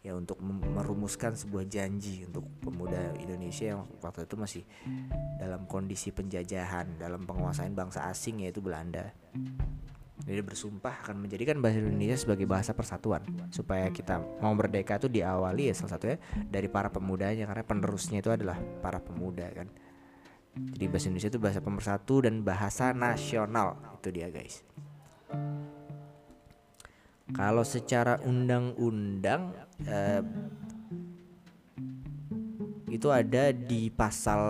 ya 0.06 0.14
untuk 0.14 0.38
merumuskan 0.46 1.34
sebuah 1.34 1.66
janji 1.66 2.22
untuk 2.22 2.46
pemuda 2.62 3.18
Indonesia 3.18 3.74
yang 3.74 3.82
waktu 3.98 4.30
itu 4.30 4.38
masih 4.38 4.62
dalam 5.42 5.66
kondisi 5.66 6.14
penjajahan 6.14 7.02
dalam 7.02 7.26
penguasaan 7.26 7.74
bangsa 7.74 8.06
asing 8.06 8.46
yaitu 8.46 8.62
Belanda. 8.62 9.10
Jadi 10.22 10.38
bersumpah 10.38 11.02
akan 11.02 11.26
menjadikan 11.26 11.58
bahasa 11.58 11.82
Indonesia 11.82 12.14
sebagai 12.14 12.46
bahasa 12.46 12.78
persatuan 12.78 13.26
supaya 13.50 13.90
kita 13.90 14.22
mau 14.38 14.54
merdeka 14.54 15.02
itu 15.02 15.10
diawali 15.10 15.66
ya 15.66 15.74
salah 15.74 15.98
satunya 15.98 16.18
dari 16.46 16.70
para 16.70 16.94
pemudanya 16.94 17.42
karena 17.42 17.66
penerusnya 17.66 18.22
itu 18.22 18.30
adalah 18.30 18.54
para 18.78 19.02
pemuda 19.02 19.50
kan. 19.50 19.66
Jadi 20.52 20.84
bahasa 20.84 21.08
Indonesia 21.08 21.32
itu 21.32 21.40
bahasa 21.40 21.60
pemersatu 21.64 22.14
dan 22.28 22.44
bahasa 22.44 22.92
nasional 22.92 23.80
itu 23.96 24.08
dia 24.12 24.28
guys. 24.28 24.60
Kalau 27.32 27.64
secara 27.64 28.20
undang-undang 28.20 29.56
eh, 29.88 30.20
itu 32.92 33.08
ada 33.08 33.56
di 33.56 33.88
pasal 33.88 34.42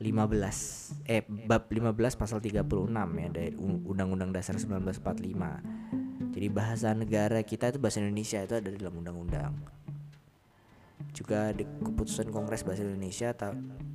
15 0.00 1.06
eh 1.06 1.22
bab 1.28 1.68
15 1.68 2.16
pasal 2.18 2.42
36 2.42 2.90
ya 2.90 3.28
dari 3.30 3.52
Undang-Undang 3.60 4.32
Dasar 4.32 4.56
1945. 4.56 6.32
Jadi 6.32 6.46
bahasa 6.48 6.96
negara 6.96 7.44
kita 7.44 7.70
itu 7.70 7.78
bahasa 7.78 8.00
Indonesia 8.00 8.40
itu 8.40 8.56
ada 8.56 8.66
dalam 8.72 8.98
undang-undang. 8.98 9.52
Juga 11.12 11.52
di 11.52 11.64
keputusan 11.64 12.32
Kongres 12.32 12.64
Bahasa 12.64 12.82
Indonesia 12.82 13.32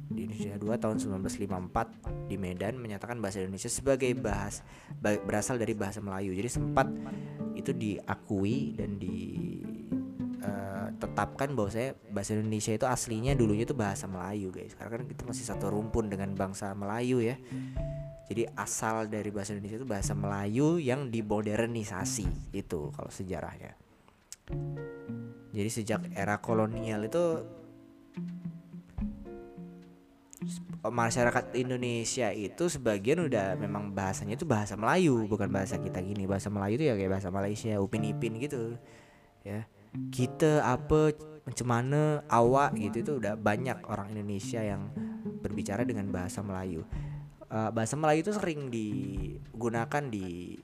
di 0.08 0.24
Indonesia 0.24 0.56
2 0.56 0.80
tahun 0.80 1.04
1954 1.04 2.32
di 2.32 2.40
Medan 2.40 2.80
menyatakan 2.80 3.20
bahasa 3.20 3.44
Indonesia 3.44 3.68
sebagai 3.68 4.08
bahas 4.16 4.64
berasal 5.02 5.60
dari 5.60 5.76
bahasa 5.76 6.00
Melayu. 6.00 6.32
Jadi 6.32 6.48
sempat 6.48 6.88
itu 7.58 7.74
diakui 7.76 8.72
dan 8.80 8.96
ditetapkan 9.02 11.50
eh, 11.52 11.52
uh, 11.52 11.56
bahwa 11.60 11.68
saya 11.74 11.92
bahasa 12.14 12.38
Indonesia 12.40 12.72
itu 12.72 12.86
aslinya 12.88 13.36
dulunya 13.36 13.68
itu 13.68 13.76
bahasa 13.76 14.08
Melayu, 14.08 14.48
guys. 14.54 14.78
Karena 14.80 14.96
kan 15.02 15.08
kita 15.12 15.28
masih 15.28 15.44
satu 15.44 15.76
rumpun 15.76 16.08
dengan 16.08 16.32
bangsa 16.38 16.72
Melayu 16.72 17.20
ya. 17.20 17.36
Jadi 18.28 18.44
asal 18.60 19.08
dari 19.08 19.32
bahasa 19.32 19.56
Indonesia 19.56 19.80
itu 19.80 19.88
bahasa 19.88 20.12
Melayu 20.12 20.84
yang 20.84 21.08
dimodernisasi 21.12 22.52
itu 22.56 22.92
kalau 22.96 23.12
sejarahnya. 23.12 23.76
Jadi 25.58 25.70
sejak 25.74 26.02
era 26.14 26.38
kolonial 26.38 27.10
itu 27.10 27.42
masyarakat 30.86 31.58
Indonesia 31.58 32.30
itu 32.30 32.70
sebagian 32.70 33.26
udah 33.26 33.58
memang 33.58 33.92
bahasanya 33.92 34.38
itu 34.38 34.46
bahasa 34.46 34.78
Melayu 34.78 35.26
bukan 35.26 35.50
bahasa 35.50 35.82
kita 35.82 35.98
gini. 36.06 36.30
Bahasa 36.30 36.54
Melayu 36.54 36.78
itu 36.78 36.86
ya 36.86 36.94
kayak 36.94 37.12
bahasa 37.18 37.30
Malaysia 37.34 37.74
upin 37.82 38.06
ipin 38.06 38.38
gitu 38.38 38.78
ya. 39.42 39.66
Kita 40.14 40.62
apa 40.62 41.18
macam 41.42 41.68
mana 41.68 42.22
awak 42.30 42.78
gitu 42.78 43.02
itu 43.02 43.12
udah 43.18 43.34
banyak 43.34 43.82
orang 43.90 44.14
Indonesia 44.14 44.62
yang 44.62 44.94
berbicara 45.42 45.88
dengan 45.88 46.14
bahasa 46.14 46.46
Melayu. 46.46 46.86
Uh, 47.48 47.72
bahasa 47.74 47.98
Melayu 47.98 48.28
itu 48.28 48.34
sering 48.36 48.70
digunakan 48.70 50.04
di 50.12 50.60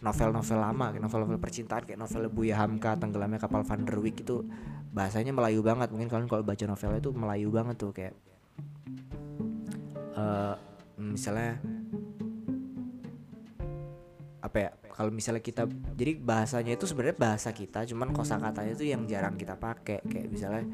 novel-novel 0.00 0.58
lama 0.58 0.86
kayak 0.96 1.02
novel-novel 1.04 1.38
percintaan 1.40 1.84
kayak 1.84 2.00
novel 2.00 2.32
Buya 2.32 2.56
Hamka 2.56 2.96
tenggelamnya 2.96 3.36
kapal 3.36 3.60
Van 3.68 3.84
der 3.84 4.00
Wijk 4.00 4.24
itu 4.24 4.48
bahasanya 4.96 5.32
Melayu 5.36 5.60
banget. 5.60 5.92
Mungkin 5.92 6.08
kalian 6.08 6.28
kalau 6.28 6.40
baca 6.40 6.64
novelnya 6.64 7.00
itu 7.04 7.10
Melayu 7.12 7.48
banget 7.52 7.76
tuh 7.76 7.92
kayak 7.92 8.14
uh, 10.16 10.56
misalnya 10.96 11.60
apa 14.40 14.56
ya 14.56 14.70
kalau 14.96 15.12
misalnya 15.12 15.44
kita 15.44 15.68
jadi 15.96 16.16
bahasanya 16.16 16.76
itu 16.76 16.88
sebenarnya 16.88 17.16
bahasa 17.16 17.52
kita 17.52 17.84
cuman 17.88 18.12
kosakatanya 18.16 18.72
itu 18.72 18.88
yang 18.88 19.04
jarang 19.04 19.36
kita 19.36 19.56
pakai. 19.56 20.00
Kayak 20.04 20.28
misalnya 20.32 20.64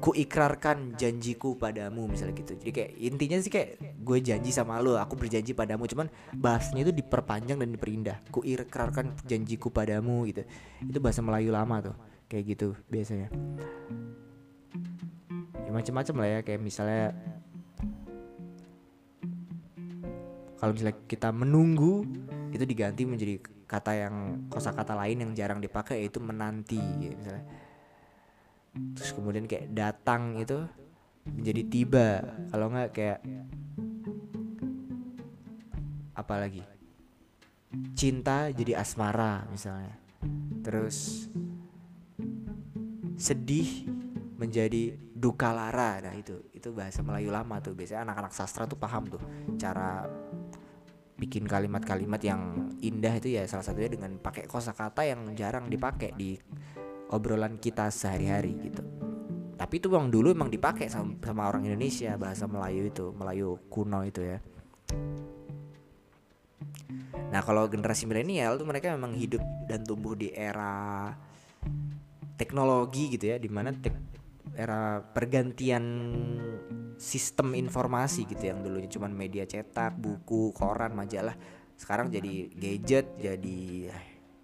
ku 0.00 0.16
ikrarkan 0.16 0.96
janjiku 0.96 1.60
padamu 1.60 2.08
misalnya 2.08 2.36
gitu. 2.36 2.56
Jadi 2.56 2.72
kayak 2.72 2.90
intinya 3.00 3.36
sih 3.40 3.52
kayak 3.52 3.80
gue 4.08 4.24
janji 4.24 4.48
sama 4.48 4.80
lo 4.80 4.96
aku 4.96 5.20
berjanji 5.20 5.52
padamu. 5.52 5.84
Cuman 5.84 6.08
bahasanya 6.32 6.88
itu 6.88 6.92
diperpanjang 6.96 7.60
dan 7.60 7.68
diperindah. 7.68 8.24
Ku 8.32 8.40
ikrarkan 8.40 9.12
janjiku 9.28 9.68
padamu 9.68 10.24
gitu. 10.24 10.48
Itu 10.80 10.98
bahasa 11.04 11.20
Melayu 11.20 11.52
lama 11.52 11.92
tuh 11.92 11.96
kayak 12.32 12.56
gitu 12.56 12.72
biasanya. 12.88 13.28
Ya 15.68 15.70
macam-macam 15.76 16.14
lah 16.24 16.28
ya 16.32 16.40
kayak 16.40 16.60
misalnya 16.64 17.12
kalau 20.56 20.72
misalnya 20.72 20.96
kita 21.04 21.28
menunggu 21.28 22.08
itu 22.50 22.64
diganti 22.64 23.04
menjadi 23.04 23.36
kata 23.68 23.92
yang 23.92 24.48
kosakata 24.48 24.96
lain 24.96 25.28
yang 25.28 25.32
jarang 25.36 25.60
dipakai 25.60 26.00
yaitu 26.00 26.24
menanti 26.24 26.80
ya, 26.80 27.12
misalnya. 27.12 27.44
Terus 28.96 29.10
kemudian 29.12 29.44
kayak 29.44 29.76
datang 29.76 30.40
itu 30.40 30.64
menjadi 31.28 31.62
tiba. 31.68 32.08
Kalau 32.48 32.72
nggak 32.72 32.90
kayak 32.96 33.20
apalagi? 36.18 36.66
Cinta 37.94 38.50
jadi 38.50 38.82
asmara 38.82 39.46
misalnya. 39.46 39.94
Terus 40.66 41.30
sedih 43.14 43.86
menjadi 44.38 44.98
duka 45.14 45.54
lara. 45.54 46.02
Nah 46.02 46.14
itu 46.18 46.42
itu 46.54 46.74
bahasa 46.74 47.06
Melayu 47.06 47.30
lama 47.30 47.62
tuh. 47.62 47.78
Biasanya 47.78 48.10
anak-anak 48.10 48.32
sastra 48.34 48.66
tuh 48.66 48.78
paham 48.78 49.06
tuh 49.06 49.22
cara 49.54 50.06
bikin 51.18 51.46
kalimat-kalimat 51.46 52.22
yang 52.22 52.72
indah 52.82 53.14
itu 53.18 53.38
ya. 53.38 53.46
Salah 53.46 53.66
satunya 53.66 53.90
dengan 53.90 54.18
pakai 54.18 54.50
kosakata 54.50 55.06
yang 55.06 55.34
jarang 55.38 55.70
dipakai 55.70 56.14
di 56.18 56.34
obrolan 57.10 57.58
kita 57.58 57.90
sehari-hari 57.90 58.54
gitu. 58.58 58.82
Tapi 59.58 59.82
itu 59.82 59.90
bang 59.90 60.06
dulu 60.06 60.30
emang 60.30 60.54
dipakai 60.54 60.86
sama, 60.86 61.18
sama 61.18 61.50
orang 61.50 61.66
Indonesia 61.66 62.14
bahasa 62.14 62.46
Melayu 62.46 62.94
itu, 62.94 63.10
Melayu 63.10 63.58
kuno 63.66 64.06
itu 64.06 64.22
ya. 64.22 64.38
Nah 67.28 67.40
kalau 67.44 67.68
generasi 67.68 68.08
milenial 68.08 68.56
tuh 68.56 68.64
mereka 68.64 68.92
memang 68.96 69.12
hidup 69.12 69.40
dan 69.68 69.84
tumbuh 69.84 70.16
di 70.16 70.32
era 70.32 71.12
teknologi 72.38 73.18
gitu 73.18 73.34
ya, 73.34 73.36
di 73.36 73.50
mana 73.50 73.74
tek 73.74 73.94
era 74.56 75.02
pergantian 75.02 75.84
sistem 76.98 77.54
informasi 77.54 78.26
gitu 78.26 78.42
yang 78.50 78.64
dulunya 78.64 78.90
cuma 78.90 79.06
media 79.06 79.46
cetak, 79.46 79.94
buku, 79.94 80.50
koran, 80.56 80.96
majalah. 80.96 81.36
Sekarang 81.78 82.10
jadi 82.10 82.50
gadget, 82.58 83.14
jadi 83.22 83.92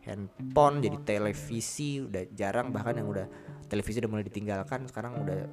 handphone, 0.07 0.85
jadi 0.85 0.97
televisi, 1.03 2.05
udah 2.05 2.31
jarang 2.31 2.71
bahkan 2.71 3.01
yang 3.01 3.11
udah 3.11 3.27
televisi 3.67 3.99
udah 3.99 4.11
mulai 4.13 4.25
ditinggalkan, 4.29 4.87
sekarang 4.87 5.19
udah 5.25 5.51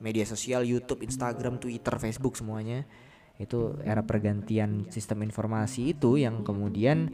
media 0.00 0.24
sosial, 0.24 0.64
YouTube, 0.64 1.04
Instagram, 1.04 1.60
Twitter, 1.60 1.94
Facebook 2.00 2.34
semuanya. 2.34 2.82
Itu 3.40 3.80
era 3.80 4.04
pergantian 4.04 4.84
sistem 4.92 5.24
informasi 5.24 5.96
itu 5.96 6.20
yang 6.20 6.44
kemudian 6.44 7.08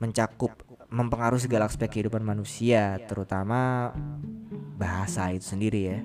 mencakup 0.00 0.56
mempengaruhi 0.88 1.44
segala 1.44 1.68
aspek 1.68 2.00
kehidupan 2.00 2.24
manusia 2.24 2.98
terutama 3.04 3.92
bahasa 4.80 5.28
itu 5.30 5.44
sendiri 5.44 5.80
ya 5.84 6.00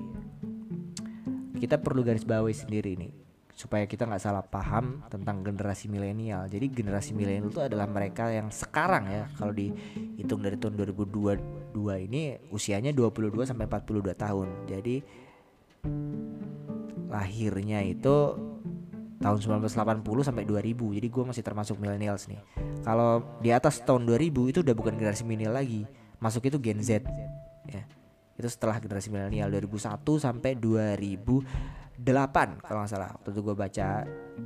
kita 1.56 1.80
perlu 1.80 2.04
garis 2.04 2.28
bawahi 2.28 2.54
sendiri 2.54 3.00
nih 3.00 3.26
supaya 3.56 3.88
kita 3.88 4.04
nggak 4.04 4.20
salah 4.20 4.44
paham 4.44 5.00
tentang 5.08 5.40
generasi 5.40 5.88
milenial. 5.88 6.44
Jadi 6.52 6.68
generasi 6.68 7.16
milenial 7.16 7.48
itu 7.48 7.64
adalah 7.64 7.88
mereka 7.88 8.28
yang 8.28 8.52
sekarang 8.52 9.08
ya 9.08 9.24
kalau 9.40 9.56
dihitung 9.56 10.44
dari 10.44 10.60
tahun 10.60 10.76
2022 10.76 11.72
ini 12.04 12.36
usianya 12.52 12.92
22 12.92 13.48
sampai 13.48 13.66
42 13.72 14.12
tahun. 14.12 14.48
Jadi 14.68 14.96
lahirnya 17.08 17.80
itu 17.88 18.16
tahun 19.26 19.66
1980 19.66 20.06
sampai 20.22 20.46
2000. 20.46 20.98
Jadi 21.02 21.08
gue 21.10 21.24
masih 21.26 21.42
termasuk 21.42 21.82
millennials 21.82 22.30
nih. 22.30 22.38
Kalau 22.86 23.42
di 23.42 23.50
atas 23.50 23.82
tahun 23.82 24.06
2000 24.06 24.54
itu 24.54 24.60
udah 24.62 24.76
bukan 24.78 24.94
generasi 24.94 25.26
milenial 25.26 25.58
lagi. 25.58 25.90
Masuk 26.22 26.46
itu 26.46 26.62
Gen 26.62 26.86
Z 26.86 27.02
ya. 27.66 27.84
Itu 28.38 28.46
setelah 28.46 28.78
generasi 28.78 29.10
milenial 29.10 29.50
2001 29.50 29.98
sampai 30.22 30.54
2000 30.54 31.74
delapan 31.96 32.60
kalau 32.60 32.84
nggak 32.84 32.92
salah 32.92 33.10
waktu 33.16 33.32
itu 33.32 33.40
gue 33.40 33.56
baca 33.56 33.88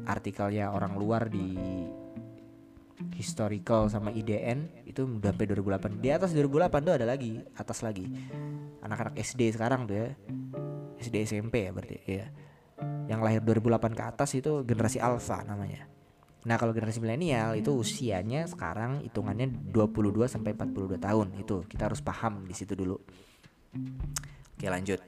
artikelnya 0.05 0.69
orang 0.69 0.93
luar 1.01 1.33
di 1.33 1.57
historical 3.17 3.89
sama 3.89 4.13
IDN 4.13 4.85
itu 4.85 5.01
udah 5.01 5.33
sampai 5.33 5.49
2008 5.49 5.97
di 5.97 6.09
atas 6.13 6.29
2008 6.37 6.85
tuh 6.85 6.93
ada 6.93 7.09
lagi 7.09 7.41
atas 7.57 7.81
lagi 7.81 8.05
anak-anak 8.85 9.17
SD 9.17 9.57
sekarang 9.57 9.89
tuh 9.89 9.97
ya 9.97 10.09
SD 11.01 11.25
SMP 11.25 11.65
ya 11.65 11.71
berarti 11.73 11.97
ya 12.05 12.29
yang 13.09 13.25
lahir 13.25 13.41
2008 13.41 13.97
ke 13.97 14.03
atas 14.05 14.29
itu 14.37 14.61
generasi 14.61 15.01
alpha 15.01 15.41
namanya. 15.41 15.89
Nah 16.45 16.55
kalau 16.55 16.71
generasi 16.71 17.01
milenial 17.01 17.57
itu 17.57 17.73
usianya 17.73 18.45
sekarang 18.45 19.01
hitungannya 19.01 19.49
22 19.73 20.29
sampai 20.29 20.53
42 20.53 21.01
tahun. 21.01 21.27
Itu 21.41 21.65
kita 21.65 21.89
harus 21.89 22.05
paham 22.05 22.45
di 22.45 22.53
situ 22.53 22.77
dulu. 22.77 23.01
Oke 24.53 24.67
lanjut. 24.69 25.01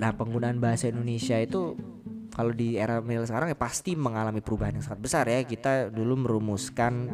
Nah 0.00 0.14
penggunaan 0.14 0.62
bahasa 0.62 0.86
Indonesia 0.88 1.34
itu 1.36 1.74
kalau 2.30 2.54
di 2.54 2.78
era 2.78 3.02
milenial 3.02 3.26
sekarang 3.26 3.50
ya 3.50 3.58
pasti 3.58 3.98
mengalami 3.98 4.38
perubahan 4.38 4.78
yang 4.78 4.86
sangat 4.86 5.02
besar 5.02 5.24
ya. 5.26 5.42
Kita 5.42 5.90
dulu 5.90 6.14
merumuskan 6.14 7.10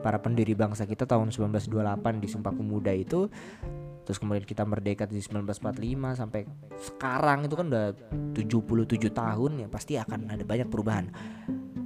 para 0.00 0.22
pendiri 0.22 0.54
bangsa 0.54 0.86
kita 0.86 1.04
tahun 1.04 1.34
1928 1.34 2.22
di 2.22 2.28
Sumpah 2.30 2.54
Pemuda 2.54 2.94
itu 2.94 3.26
terus 4.12 4.20
kemudian 4.20 4.44
kita 4.44 4.68
merdeka 4.68 5.08
di 5.08 5.24
1945 5.24 6.20
sampai 6.20 6.44
sekarang 6.76 7.48
itu 7.48 7.56
kan 7.56 7.66
udah 7.72 7.86
77 8.36 9.08
tahun 9.08 9.50
ya 9.64 9.66
pasti 9.72 9.96
akan 9.96 10.28
ada 10.36 10.44
banyak 10.44 10.68
perubahan 10.68 11.08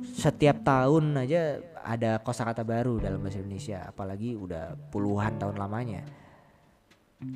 setiap 0.03 0.67
tahun 0.67 1.23
aja 1.23 1.63
ada 1.87 2.19
kosakata 2.19 2.67
baru 2.67 2.99
dalam 2.99 3.23
bahasa 3.23 3.39
Indonesia 3.39 3.87
apalagi 3.87 4.35
udah 4.35 4.75
puluhan 4.91 5.39
tahun 5.39 5.55
lamanya 5.55 6.03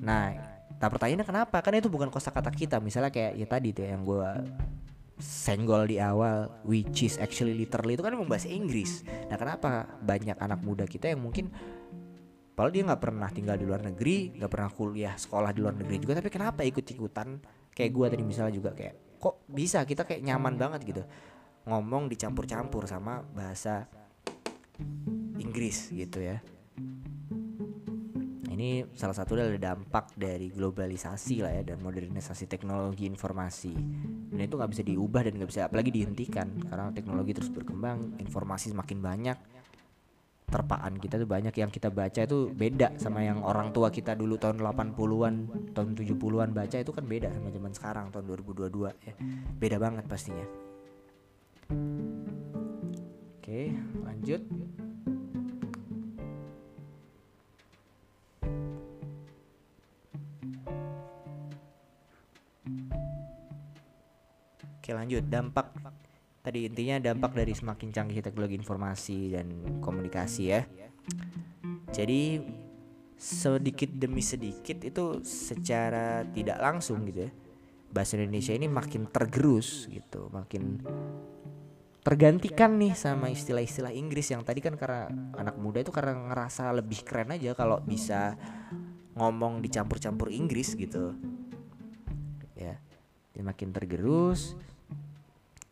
nah 0.02 0.58
Nah 0.80 0.88
pertanyaannya 0.88 1.28
kenapa? 1.28 1.60
Kan 1.60 1.76
itu 1.76 1.92
bukan 1.92 2.08
kosakata 2.08 2.48
kita. 2.48 2.80
Misalnya 2.80 3.12
kayak 3.12 3.36
ya 3.36 3.46
tadi 3.46 3.76
tuh 3.76 3.84
yang 3.84 4.00
gue 4.00 4.30
senggol 5.20 5.84
di 5.84 6.00
awal 6.00 6.48
which 6.64 7.04
is 7.04 7.20
actually 7.20 7.52
literally 7.52 7.92
itu 7.92 8.00
kan 8.00 8.16
memang 8.16 8.32
bahasa 8.32 8.48
Inggris. 8.48 9.04
Nah 9.28 9.36
kenapa 9.36 9.84
banyak 10.00 10.40
anak 10.40 10.64
muda 10.64 10.88
kita 10.88 11.12
yang 11.12 11.20
mungkin 11.20 11.52
Padahal 12.60 12.76
dia 12.76 12.84
nggak 12.92 13.00
pernah 13.00 13.28
tinggal 13.32 13.56
di 13.56 13.64
luar 13.64 13.80
negeri, 13.80 14.36
nggak 14.36 14.52
pernah 14.52 14.68
kuliah 14.68 15.16
sekolah 15.16 15.48
di 15.48 15.64
luar 15.64 15.80
negeri 15.80 15.96
juga, 15.96 16.20
tapi 16.20 16.28
kenapa 16.28 16.60
ikut-ikutan? 16.60 17.40
Kayak 17.72 17.88
gue 17.96 18.06
tadi 18.12 18.20
misalnya 18.20 18.52
juga 18.52 18.76
kayak 18.76 19.16
kok 19.16 19.48
bisa? 19.48 19.80
Kita 19.88 20.04
kayak 20.04 20.20
nyaman 20.20 20.60
banget 20.60 20.84
gitu. 20.84 21.00
Ngomong 21.64 22.12
dicampur-campur 22.12 22.84
sama 22.84 23.24
bahasa 23.32 23.88
Inggris 25.40 25.88
gitu 25.88 26.20
ya. 26.20 26.36
Ini 28.52 28.92
salah 28.92 29.16
satu 29.16 29.40
adalah 29.40 29.56
dampak 29.56 30.12
dari 30.20 30.52
globalisasi 30.52 31.40
lah 31.40 31.56
ya 31.56 31.64
dan 31.64 31.80
modernisasi 31.80 32.44
teknologi 32.44 33.08
informasi. 33.08 33.72
Dan 34.36 34.36
itu 34.36 34.60
nggak 34.60 34.68
bisa 34.76 34.84
diubah 34.84 35.24
dan 35.24 35.40
nggak 35.40 35.48
bisa 35.48 35.64
apalagi 35.64 35.96
dihentikan. 35.96 36.60
Karena 36.68 36.92
teknologi 36.92 37.32
terus 37.32 37.48
berkembang 37.48 38.20
informasi 38.20 38.76
semakin 38.76 39.00
banyak 39.00 39.59
terpaan 40.50 40.98
kita 40.98 41.16
tuh 41.16 41.30
banyak 41.30 41.54
yang 41.54 41.70
kita 41.70 41.88
baca 41.88 42.26
itu 42.26 42.50
beda 42.50 42.98
sama 42.98 43.22
yang 43.22 43.40
orang 43.46 43.70
tua 43.70 43.88
kita 43.88 44.18
dulu 44.18 44.34
tahun 44.34 44.58
80-an 44.58 45.34
tahun 45.72 45.88
70-an 45.94 46.50
baca 46.50 46.76
itu 46.82 46.90
kan 46.90 47.04
beda 47.06 47.30
sama 47.30 47.48
zaman 47.54 47.72
sekarang 47.72 48.06
tahun 48.10 48.24
2022 48.34 49.06
ya. 49.06 49.14
Beda 49.56 49.78
banget 49.78 50.04
pastinya. 50.10 50.46
Oke 53.38 53.70
lanjut. 54.02 54.42
Oke 64.82 64.90
lanjut. 64.90 65.22
Dampak 65.30 65.70
tadi 66.40 66.64
intinya 66.64 67.12
dampak 67.12 67.36
dari 67.36 67.52
semakin 67.52 67.88
canggih 67.92 68.24
teknologi 68.24 68.56
informasi 68.56 69.36
dan 69.36 69.46
komunikasi 69.80 70.42
ya. 70.48 70.64
Jadi 71.92 72.40
sedikit 73.20 73.92
demi 73.92 74.24
sedikit 74.24 74.80
itu 74.80 75.20
secara 75.20 76.24
tidak 76.32 76.56
langsung 76.60 77.04
gitu 77.04 77.28
ya. 77.28 77.30
Bahasa 77.90 78.16
Indonesia 78.16 78.54
ini 78.54 78.70
makin 78.70 79.10
tergerus 79.10 79.90
gitu, 79.90 80.30
makin 80.30 80.80
tergantikan 82.00 82.80
nih 82.80 82.96
sama 82.96 83.28
istilah-istilah 83.28 83.92
Inggris 83.92 84.32
yang 84.32 84.40
tadi 84.40 84.64
kan 84.64 84.72
karena 84.78 85.12
anak 85.36 85.60
muda 85.60 85.84
itu 85.84 85.92
karena 85.92 86.16
ngerasa 86.32 86.72
lebih 86.72 87.04
keren 87.04 87.36
aja 87.36 87.52
kalau 87.52 87.82
bisa 87.84 88.40
ngomong 89.18 89.60
dicampur-campur 89.60 90.32
Inggris 90.32 90.72
gitu. 90.78 91.12
Ya. 92.56 92.80
Dia 93.30 93.42
makin 93.46 93.70
tergerus, 93.70 94.56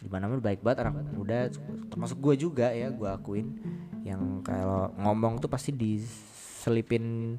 di 0.08 0.10
mana 0.10 0.24
mana 0.24 0.40
baik 0.40 0.64
banget 0.64 0.88
anak 0.88 1.04
muda 1.12 1.52
termasuk 1.92 2.16
gue 2.16 2.48
juga 2.48 2.72
ya 2.72 2.88
gue 2.88 3.04
akuin 3.04 3.60
yang 4.08 4.40
kalau 4.40 4.88
ngomong 4.96 5.36
tuh 5.36 5.52
pasti 5.52 5.68
diselipin 5.76 7.36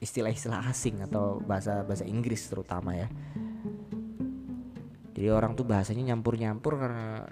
istilah-istilah 0.00 0.64
asing 0.70 1.04
atau 1.04 1.42
bahasa 1.44 1.84
bahasa 1.84 2.08
Inggris 2.08 2.48
terutama 2.48 2.96
ya. 2.96 3.08
Jadi 5.12 5.28
orang 5.28 5.52
tuh 5.52 5.68
bahasanya 5.68 6.14
nyampur-nyampur 6.14 6.80
karena 6.80 7.28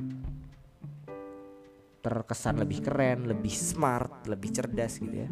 terkesan 2.05 2.61
lebih 2.61 2.85
keren 2.85 3.25
lebih 3.25 3.53
smart 3.55 4.29
lebih 4.29 4.53
cerdas 4.53 5.01
gitu 5.01 5.17
ya. 5.25 5.31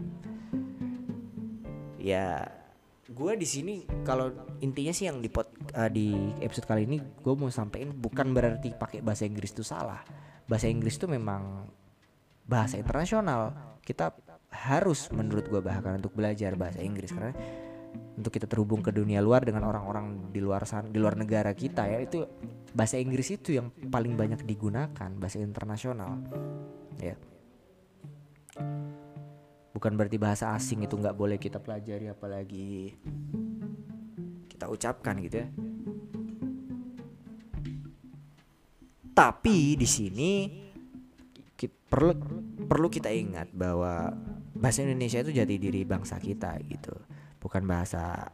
Ya 2.01 2.27
gue 3.07 3.33
di 3.37 3.47
sini 3.49 3.75
kalau 4.07 4.33
intinya 4.65 4.95
sih 4.97 5.05
yang 5.05 5.21
di 5.21 5.29
pot, 5.29 5.53
uh, 5.77 5.91
di 5.93 6.17
episode 6.41 6.65
kali 6.65 6.89
ini 6.89 6.97
gue 6.99 7.35
mau 7.37 7.53
sampaikan 7.53 7.93
bukan 7.93 8.33
berarti 8.33 8.73
pakai 8.73 9.05
bahasa 9.05 9.29
Inggris 9.29 9.53
itu 9.53 9.62
salah. 9.62 10.01
Bahasa 10.49 10.67
Inggris 10.67 10.97
itu 10.97 11.07
memang 11.07 11.69
bahasa 12.49 12.81
internasional. 12.81 13.77
Kita 13.85 14.11
harus 14.51 15.12
menurut 15.12 15.47
gue 15.47 15.61
bahkan 15.61 16.01
untuk 16.01 16.17
belajar 16.17 16.57
bahasa 16.57 16.81
Inggris 16.81 17.12
karena 17.12 17.37
untuk 18.17 18.33
kita 18.33 18.49
terhubung 18.49 18.81
ke 18.81 18.93
dunia 18.93 19.21
luar 19.21 19.45
dengan 19.45 19.69
orang-orang 19.69 20.33
di 20.33 20.41
luar 20.41 20.65
sana 20.65 20.89
di 20.89 20.97
luar 20.97 21.17
negara 21.17 21.53
kita 21.53 21.85
ya 21.85 22.01
itu 22.01 22.25
bahasa 22.73 22.97
Inggris 22.97 23.29
itu 23.29 23.57
yang 23.57 23.69
paling 23.93 24.17
banyak 24.17 24.41
digunakan 24.49 25.11
bahasa 25.21 25.39
internasional. 25.41 26.25
Ya. 26.97 27.21
Bukan 29.77 29.93
berarti 29.93 30.17
bahasa 30.17 30.57
asing 30.57 30.89
itu 30.89 30.97
nggak 30.97 31.12
boleh 31.12 31.37
kita 31.37 31.61
pelajari 31.61 32.09
apalagi 32.09 32.97
kita 34.57 34.73
ucapkan 34.73 35.21
gitu 35.21 35.45
ya. 35.45 35.49
Tapi 39.12 39.77
di 39.77 39.88
sini 39.88 40.33
perlu 41.87 42.12
perlu 42.66 42.90
kita 42.90 43.09
ingat 43.14 43.55
bahwa 43.55 44.11
bahasa 44.59 44.83
Indonesia 44.83 45.23
itu 45.23 45.31
jati 45.31 45.55
diri 45.57 45.87
bangsa 45.87 46.19
kita 46.19 46.59
gitu. 46.66 46.92
Bukan 47.38 47.62
bahasa 47.64 48.27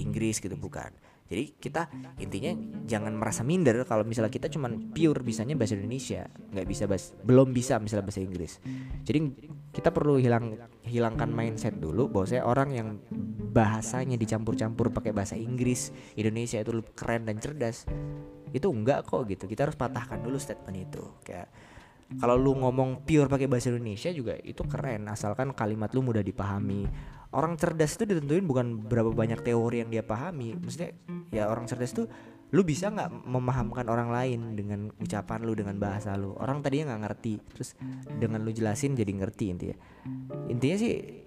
Inggris 0.00 0.40
gitu 0.40 0.56
bukan. 0.56 0.90
Jadi 1.24 1.56
kita 1.56 1.88
intinya 2.20 2.52
jangan 2.84 3.16
merasa 3.16 3.40
minder 3.40 3.80
kalau 3.88 4.04
misalnya 4.04 4.28
kita 4.28 4.52
cuman 4.52 4.92
pure 4.92 5.24
bisanya 5.24 5.56
bahasa 5.56 5.72
Indonesia, 5.72 6.28
nggak 6.28 6.66
bisa 6.68 6.84
bahas, 6.84 7.16
belum 7.24 7.48
bisa 7.56 7.80
misalnya 7.80 8.04
bahasa 8.12 8.20
Inggris. 8.20 8.60
Jadi 9.08 9.32
kita 9.72 9.88
perlu 9.88 10.20
hilang 10.20 10.52
hilangkan 10.84 11.32
mindset 11.32 11.80
dulu 11.80 12.12
bahwa 12.12 12.26
saya 12.28 12.44
orang 12.44 12.68
yang 12.76 12.88
bahasanya 13.54 14.18
dicampur-campur 14.18 14.90
pakai 14.90 15.14
bahasa 15.14 15.38
Inggris, 15.38 15.94
Indonesia 16.18 16.58
itu 16.58 16.74
lebih 16.74 16.92
keren 16.98 17.22
dan 17.22 17.38
cerdas. 17.38 17.86
Itu 18.50 18.74
enggak 18.74 19.06
kok 19.06 19.30
gitu. 19.30 19.46
Kita 19.46 19.70
harus 19.70 19.78
patahkan 19.78 20.18
dulu 20.18 20.34
statement 20.34 20.90
itu. 20.90 21.02
Kayak 21.22 21.48
kalau 22.20 22.36
lu 22.36 22.52
ngomong 22.58 23.02
pure 23.02 23.30
pakai 23.30 23.48
bahasa 23.48 23.72
Indonesia 23.72 24.10
juga 24.12 24.36
itu 24.42 24.62
keren 24.68 25.08
asalkan 25.08 25.56
kalimat 25.56 25.90
lu 25.96 26.04
mudah 26.04 26.20
dipahami 26.20 26.86
orang 27.34 27.58
cerdas 27.58 27.98
itu 27.98 28.06
ditentuin 28.06 28.44
bukan 28.46 28.86
berapa 28.86 29.10
banyak 29.10 29.42
teori 29.42 29.82
yang 29.82 29.90
dia 29.90 30.04
pahami 30.06 30.54
maksudnya 30.54 30.94
ya 31.34 31.50
orang 31.50 31.66
cerdas 31.66 31.96
itu 31.96 32.04
lu 32.54 32.62
bisa 32.62 32.86
nggak 32.86 33.26
memahamkan 33.26 33.82
orang 33.90 34.14
lain 34.14 34.40
dengan 34.54 34.86
ucapan 35.02 35.42
lu 35.42 35.58
dengan 35.58 35.74
bahasa 35.80 36.14
lu 36.14 36.38
orang 36.38 36.62
tadinya 36.62 36.94
nggak 36.94 37.02
ngerti 37.10 37.34
terus 37.50 37.74
dengan 38.06 38.46
lu 38.46 38.54
jelasin 38.54 38.94
jadi 38.94 39.10
ngerti 39.10 39.44
intinya 39.50 39.76
intinya 40.46 40.76
sih 40.78 41.23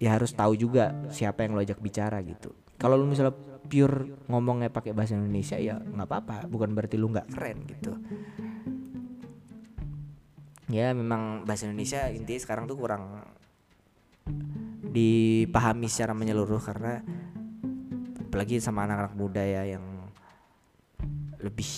ya 0.00 0.16
harus 0.16 0.32
tahu 0.32 0.56
juga 0.56 0.96
siapa 1.12 1.44
yang 1.44 1.54
lo 1.54 1.60
ajak 1.60 1.78
bicara 1.78 2.24
gitu. 2.24 2.56
Kalau 2.80 2.96
lu 2.96 3.04
misalnya 3.04 3.36
pure 3.68 4.24
ngomongnya 4.26 4.72
pakai 4.72 4.96
bahasa 4.96 5.14
Indonesia 5.14 5.60
ya 5.60 5.76
nggak 5.76 6.08
apa-apa. 6.08 6.48
Bukan 6.48 6.72
berarti 6.72 6.96
lu 6.96 7.12
nggak 7.12 7.28
keren 7.36 7.58
gitu. 7.68 7.92
Ya 10.72 10.96
memang 10.96 11.44
bahasa 11.44 11.68
Indonesia 11.68 12.08
intinya 12.08 12.40
sekarang 12.40 12.64
tuh 12.64 12.80
kurang 12.80 13.20
dipahami 14.90 15.86
secara 15.86 16.16
menyeluruh 16.16 16.58
karena 16.58 17.04
apalagi 18.26 18.58
sama 18.62 18.86
anak-anak 18.86 19.14
muda 19.18 19.42
ya 19.42 19.76
yang 19.76 19.84
lebih 21.42 21.70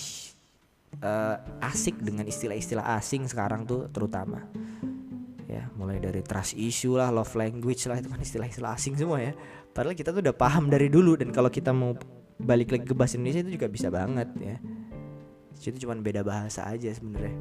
uh, 1.00 1.40
asik 1.64 1.98
dengan 2.00 2.28
istilah-istilah 2.28 2.96
asing 2.96 3.24
sekarang 3.24 3.64
tuh 3.64 3.88
terutama 3.88 4.44
ya 5.52 5.68
mulai 5.76 6.00
dari 6.00 6.24
trust 6.24 6.56
issue 6.56 6.96
lah 6.96 7.12
love 7.12 7.36
language 7.36 7.84
lah 7.84 8.00
itu 8.00 8.08
kan 8.08 8.16
istilah-istilah 8.16 8.72
asing 8.72 8.96
semua 8.96 9.20
ya. 9.20 9.36
Padahal 9.76 9.92
kita 9.92 10.16
tuh 10.16 10.24
udah 10.24 10.36
paham 10.36 10.72
dari 10.72 10.88
dulu 10.88 11.20
dan 11.20 11.28
kalau 11.28 11.52
kita 11.52 11.76
mau 11.76 11.92
balik 12.40 12.72
lagi 12.72 12.88
ke 12.88 12.96
bahasa 12.96 13.20
Indonesia 13.20 13.44
itu 13.44 13.60
juga 13.60 13.68
bisa 13.68 13.92
banget 13.92 14.28
ya. 14.40 14.56
Itu 15.60 15.78
cuma 15.84 15.94
beda 16.00 16.24
bahasa 16.24 16.64
aja 16.64 16.88
sebenarnya. 16.88 17.36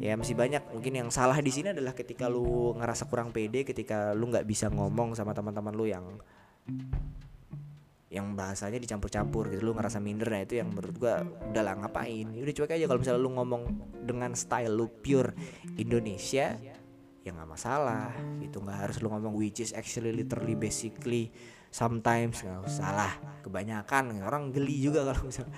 Ya 0.00 0.16
masih 0.18 0.34
banyak. 0.34 0.72
Mungkin 0.72 0.92
yang 0.98 1.08
salah 1.12 1.38
di 1.38 1.52
sini 1.52 1.70
adalah 1.70 1.92
ketika 1.94 2.26
lu 2.26 2.74
ngerasa 2.74 3.06
kurang 3.06 3.30
pede 3.30 3.62
ketika 3.62 4.16
lu 4.16 4.32
nggak 4.32 4.48
bisa 4.48 4.72
ngomong 4.72 5.14
sama 5.14 5.36
teman-teman 5.36 5.76
lu 5.76 5.86
yang 5.86 6.18
yang 8.12 8.36
bahasanya 8.36 8.76
dicampur-campur 8.76 9.48
gitu 9.48 9.64
lu 9.64 9.72
ngerasa 9.72 9.96
minder 9.96 10.28
nah 10.28 10.44
itu 10.44 10.60
yang 10.60 10.68
menurut 10.68 10.94
gua 11.00 11.24
udah 11.24 11.62
lah 11.64 11.74
ngapain? 11.80 12.28
Udah 12.28 12.52
cuek 12.52 12.76
aja 12.76 12.84
kalau 12.84 13.00
misalnya 13.00 13.20
lu 13.24 13.32
ngomong 13.32 13.62
dengan 14.04 14.36
style 14.36 14.76
lu 14.76 14.92
pure 15.00 15.32
Indonesia 15.80 16.52
ya 17.22 17.30
nggak 17.30 17.48
masalah 17.48 18.12
itu 18.42 18.58
nggak 18.58 18.78
harus 18.84 18.96
lu 19.00 19.08
ngomong 19.08 19.32
which 19.38 19.64
is 19.64 19.72
actually 19.72 20.10
literally 20.12 20.58
basically 20.58 21.30
sometimes 21.72 22.42
nggak 22.42 22.68
salah 22.68 23.14
kebanyakan 23.40 24.20
orang 24.20 24.52
geli 24.52 24.76
juga 24.76 25.08
kalau 25.08 25.32
misalnya 25.32 25.54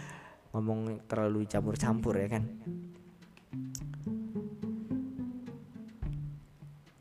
ngomong 0.55 1.03
terlalu 1.11 1.51
campur-campur 1.51 2.15
ya 2.15 2.29
kan? 2.31 2.45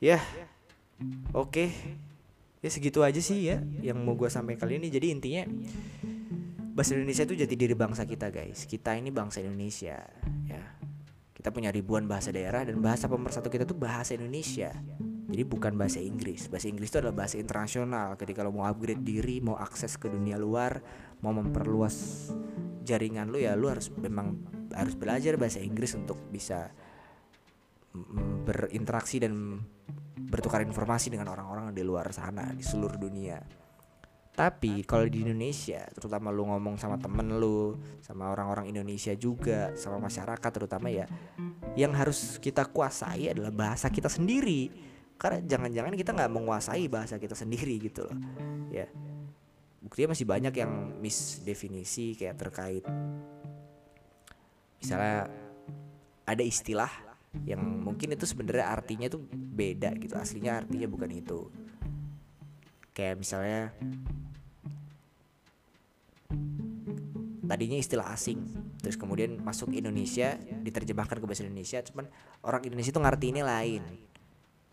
Ya 0.02 0.18
oke. 1.38 1.70
okay 1.70 1.70
ya 2.64 2.70
segitu 2.72 3.04
aja 3.04 3.20
sih 3.20 3.44
ya 3.44 3.60
yang 3.84 4.00
mau 4.00 4.16
gue 4.16 4.32
sampaikan 4.32 4.66
kali 4.66 4.80
ini. 4.80 4.88
Jadi 4.88 5.08
intinya 5.12 5.44
bahasa 6.72 6.96
Indonesia 6.96 7.28
itu 7.28 7.36
jadi 7.36 7.54
diri 7.54 7.76
bangsa 7.76 8.08
kita 8.08 8.32
guys. 8.32 8.64
Kita 8.64 8.96
ini 8.96 9.12
bangsa 9.12 9.44
Indonesia 9.44 10.00
ya. 10.48 10.64
Kita 11.36 11.52
punya 11.52 11.76
ribuan 11.76 12.08
bahasa 12.08 12.32
daerah 12.32 12.64
dan 12.64 12.80
bahasa 12.80 13.12
pemersatu 13.12 13.52
kita 13.52 13.68
tuh 13.68 13.76
bahasa 13.76 14.16
Indonesia. 14.16 14.72
Jadi 15.28 15.44
bukan 15.44 15.76
bahasa 15.76 16.00
Inggris. 16.00 16.48
Bahasa 16.48 16.72
Inggris 16.72 16.88
itu 16.88 17.04
adalah 17.04 17.28
bahasa 17.28 17.36
internasional. 17.36 18.16
Ketika 18.16 18.48
lo 18.48 18.56
mau 18.56 18.64
upgrade 18.64 19.04
diri 19.04 19.44
mau 19.44 19.60
akses 19.60 20.00
ke 20.00 20.08
dunia 20.08 20.40
luar 20.40 20.80
mau 21.20 21.36
memperluas 21.36 22.30
jaringan 22.84 23.32
lo 23.32 23.40
ya 23.40 23.56
lo 23.56 23.72
harus 23.72 23.88
memang 23.96 24.36
harus 24.76 24.96
belajar 25.00 25.40
bahasa 25.40 25.64
Inggris 25.64 25.96
untuk 25.96 26.20
bisa 26.28 26.72
berinteraksi 28.44 29.24
dan 29.24 29.64
bertukar 30.34 30.66
informasi 30.66 31.14
dengan 31.14 31.30
orang-orang 31.30 31.70
di 31.70 31.86
luar 31.86 32.10
sana 32.10 32.50
di 32.58 32.66
seluruh 32.66 32.98
dunia. 32.98 33.38
Tapi 34.34 34.82
kalau 34.82 35.06
di 35.06 35.22
Indonesia 35.22 35.86
terutama 35.94 36.34
lu 36.34 36.50
ngomong 36.50 36.82
sama 36.82 36.98
temen 36.98 37.38
lu 37.38 37.78
sama 38.02 38.34
orang-orang 38.34 38.66
Indonesia 38.74 39.14
juga 39.14 39.78
sama 39.78 40.02
masyarakat 40.10 40.50
terutama 40.50 40.90
ya 40.90 41.06
yang 41.78 41.94
harus 41.94 42.42
kita 42.42 42.66
kuasai 42.66 43.30
adalah 43.30 43.54
bahasa 43.54 43.94
kita 43.94 44.10
sendiri. 44.10 44.74
Karena 45.22 45.38
jangan-jangan 45.46 45.94
kita 45.94 46.18
nggak 46.18 46.32
menguasai 46.34 46.90
bahasa 46.90 47.22
kita 47.22 47.38
sendiri 47.38 47.78
gitu 47.78 48.10
loh 48.10 48.18
ya. 48.74 48.90
Buktinya 49.86 50.18
masih 50.18 50.26
banyak 50.26 50.54
yang 50.58 50.98
misdefinisi 50.98 52.18
kayak 52.18 52.42
terkait 52.42 52.82
misalnya 54.82 55.32
ada 56.28 56.44
istilah 56.44 56.92
yang 57.44 57.62
mungkin 57.82 58.14
itu 58.14 58.30
sebenarnya 58.30 58.70
artinya 58.70 59.10
tuh 59.10 59.26
beda 59.34 59.98
gitu 59.98 60.14
aslinya 60.14 60.62
artinya 60.62 60.86
bukan 60.86 61.10
itu. 61.10 61.50
Kayak 62.94 63.26
misalnya 63.26 63.74
tadinya 67.44 67.78
istilah 67.78 68.10
asing 68.14 68.40
terus 68.82 68.98
kemudian 68.98 69.42
masuk 69.42 69.74
Indonesia 69.74 70.38
diterjemahkan 70.38 71.22
ke 71.22 71.26
bahasa 71.26 71.46
Indonesia 71.46 71.82
cuman 71.86 72.06
orang 72.46 72.62
Indonesia 72.70 72.94
tuh 72.94 73.04
ngerti 73.04 73.26
ini 73.34 73.42
lain. 73.42 73.84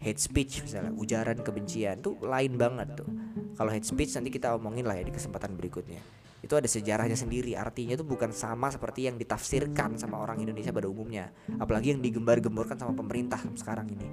Hate 0.00 0.20
speech 0.20 0.64
misalnya 0.64 0.96
ujaran 0.96 1.44
kebencian 1.44 2.00
tuh 2.00 2.16
lain 2.24 2.56
banget 2.56 3.04
tuh. 3.04 3.08
Kalau 3.56 3.68
hate 3.68 3.84
speech 3.84 4.16
nanti 4.16 4.32
kita 4.32 4.56
omongin 4.56 4.88
lah 4.88 4.96
ya 4.96 5.04
di 5.04 5.12
kesempatan 5.12 5.56
berikutnya 5.60 6.19
itu 6.40 6.54
ada 6.56 6.68
sejarahnya 6.68 7.16
sendiri. 7.16 7.52
Artinya 7.56 7.96
itu 7.96 8.04
bukan 8.04 8.32
sama 8.32 8.72
seperti 8.72 9.08
yang 9.08 9.20
ditafsirkan 9.20 10.00
sama 10.00 10.20
orang 10.20 10.40
Indonesia 10.40 10.72
pada 10.72 10.88
umumnya. 10.88 11.32
Apalagi 11.60 11.92
yang 11.92 12.00
digembar-gemborkan 12.00 12.80
sama 12.80 12.96
pemerintah 12.96 13.40
sekarang 13.56 13.92
ini. 13.92 14.08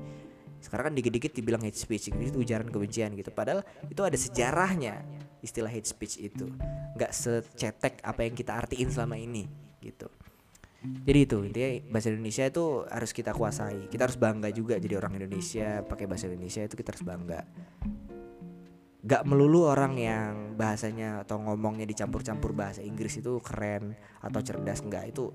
Sekarang 0.60 0.92
kan 0.92 0.94
dikit-dikit 0.98 1.32
dibilang 1.38 1.62
hate 1.63 1.78
speech 1.78 2.12
itu 2.12 2.36
ujaran 2.36 2.68
kebencian 2.68 3.16
gitu. 3.16 3.32
Padahal 3.32 3.63
itu 3.88 4.02
ada 4.04 4.18
sejarahnya 4.18 5.06
istilah 5.40 5.72
hate 5.72 5.88
speech 5.88 6.20
itu. 6.20 6.52
Nggak 6.98 7.12
secetek 7.13 8.04
apa 8.04 8.26
yang 8.28 8.36
kita 8.36 8.58
artiin 8.58 8.92
selama 8.92 9.16
ini 9.16 9.48
gitu. 9.80 10.12
Jadi 10.78 11.20
itu 11.26 11.38
intinya 11.42 11.70
bahasa 11.90 12.13
Indonesia 12.13 12.44
itu 12.46 12.86
harus 12.86 13.12
kita 13.16 13.32
kuasai. 13.34 13.90
Kita 13.90 14.06
harus 14.10 14.18
bangga 14.20 14.50
juga 14.54 14.78
jadi 14.78 15.00
orang 15.00 15.18
Indonesia 15.18 15.82
pakai 15.86 16.06
bahasa 16.06 16.30
Indonesia 16.30 16.62
itu 16.66 16.76
kita 16.76 16.94
harus 16.94 17.06
bangga 17.06 17.42
gak 19.08 19.24
melulu 19.24 19.72
orang 19.72 19.96
yang 19.96 20.60
bahasanya 20.60 21.24
atau 21.24 21.39
ngomongnya 21.39 21.88
dicampur-campur 21.88 22.52
bahasa 22.52 22.84
Inggris 22.84 23.24
itu 23.24 23.39
keren 23.39 23.96
atau 24.20 24.43
cerdas 24.43 24.84
nggak. 24.84 25.15
Itu 25.15 25.32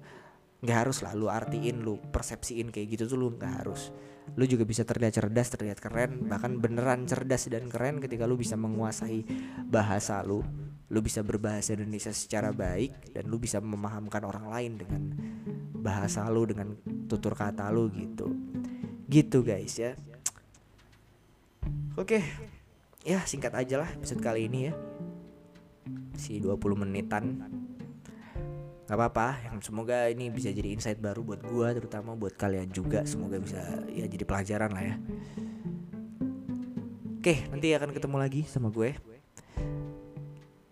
nggak 0.63 0.79
harus 0.79 1.03
lah 1.03 1.17
lu 1.19 1.27
artiin 1.27 1.83
lu 1.83 1.99
persepsiin 1.99 2.71
kayak 2.71 2.87
gitu 2.95 3.17
tuh 3.17 3.17
lu 3.17 3.33
nggak 3.33 3.65
harus. 3.65 3.89
Lu 4.37 4.45
juga 4.45 4.69
bisa 4.69 4.85
terlihat 4.85 5.17
cerdas 5.17 5.49
terlihat 5.57 5.81
keren 5.81 6.29
bahkan 6.29 6.61
beneran 6.61 7.09
cerdas 7.09 7.49
dan 7.49 7.73
keren 7.73 7.99
ketika 7.99 8.29
lu 8.29 8.37
bisa 8.37 8.61
menguasai 8.61 9.25
bahasa 9.65 10.21
lu. 10.21 10.45
Lu 10.93 11.01
bisa 11.01 11.25
berbahasa 11.25 11.73
Indonesia 11.73 12.13
secara 12.13 12.53
baik 12.53 13.17
dan 13.17 13.25
lu 13.33 13.41
bisa 13.41 13.57
memahamkan 13.65 14.29
orang 14.29 14.53
lain 14.53 14.73
dengan 14.77 15.03
bahasa 15.81 16.29
lu 16.29 16.45
dengan 16.45 16.77
tutur 17.09 17.33
kata 17.33 17.73
lu 17.73 17.89
gitu. 17.89 18.29
Gitu 19.09 19.41
guys 19.41 19.81
ya. 19.81 19.97
Oke. 21.97 22.21
okay 22.21 22.62
ya 23.03 23.23
singkat 23.27 23.55
aja 23.55 23.83
lah 23.83 23.91
episode 23.95 24.23
kali 24.23 24.47
ini 24.47 24.71
ya. 24.71 24.75
Si 26.15 26.39
20 26.39 26.59
menitan. 26.79 27.43
Nggak 28.87 28.99
apa-apa 28.99 29.41
yang 29.49 29.59
semoga 29.65 30.11
ini 30.11 30.29
bisa 30.29 30.53
jadi 30.53 30.75
insight 30.75 31.01
baru 31.01 31.25
buat 31.25 31.41
gua 31.47 31.73
terutama 31.73 32.15
buat 32.15 32.35
kalian 32.37 32.71
juga. 32.71 33.03
Semoga 33.09 33.41
bisa 33.43 33.63
ya 33.91 34.07
jadi 34.07 34.23
pelajaran 34.23 34.71
lah 34.71 34.85
ya. 34.85 34.97
Oke 37.23 37.47
nanti 37.55 37.71
akan 37.71 37.95
ketemu 37.95 38.17
lagi 38.19 38.43
sama 38.51 38.67
gue 38.75 38.99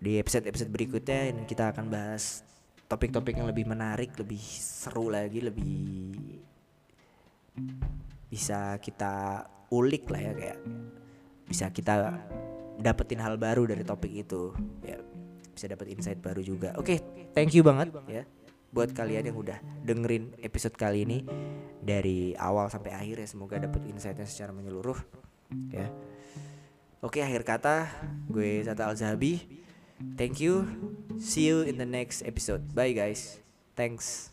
di 0.00 0.16
episode-episode 0.16 0.72
berikutnya 0.72 1.30
dan 1.30 1.44
kita 1.44 1.76
akan 1.76 1.92
bahas 1.92 2.42
topik-topik 2.88 3.36
yang 3.36 3.46
lebih 3.46 3.68
menarik 3.68 4.16
lebih 4.16 4.40
seru 4.58 5.12
lagi 5.12 5.44
lebih 5.44 6.10
bisa 8.32 8.80
kita 8.82 9.44
ulik 9.70 10.08
lah 10.08 10.20
ya 10.24 10.32
kayak 10.34 10.58
bisa 11.50 11.66
kita 11.74 12.22
dapetin 12.78 13.18
hal 13.18 13.34
baru 13.34 13.66
dari 13.66 13.82
topik 13.82 14.14
itu. 14.14 14.54
Ya 14.86 15.02
bisa 15.50 15.66
dapat 15.66 15.92
insight 15.92 16.22
baru 16.22 16.40
juga. 16.40 16.72
Oke 16.78 16.96
okay, 16.96 16.98
thank 17.36 17.52
you 17.52 17.60
banget 17.60 17.92
ya 18.08 18.24
buat 18.70 18.94
kalian 18.94 19.26
yang 19.26 19.36
udah 19.36 19.58
dengerin 19.82 20.30
episode 20.46 20.78
kali 20.78 21.02
ini 21.02 21.26
dari 21.82 22.38
awal 22.38 22.70
sampai 22.70 22.94
akhir 22.94 23.20
ya. 23.20 23.28
Semoga 23.28 23.58
dapat 23.60 23.82
insightnya 23.90 24.24
secara 24.24 24.54
menyeluruh 24.54 24.96
ya. 25.74 25.90
Oke 27.04 27.20
okay, 27.20 27.22
akhir 27.28 27.42
kata 27.44 27.76
gue 28.30 28.64
Zata 28.64 28.88
Al 28.88 28.96
thank 30.16 30.40
you. 30.40 30.64
See 31.20 31.50
you 31.50 31.66
in 31.66 31.76
the 31.76 31.88
next 31.88 32.24
episode. 32.24 32.72
Bye 32.72 32.96
guys. 32.96 33.42
Thanks 33.76 34.30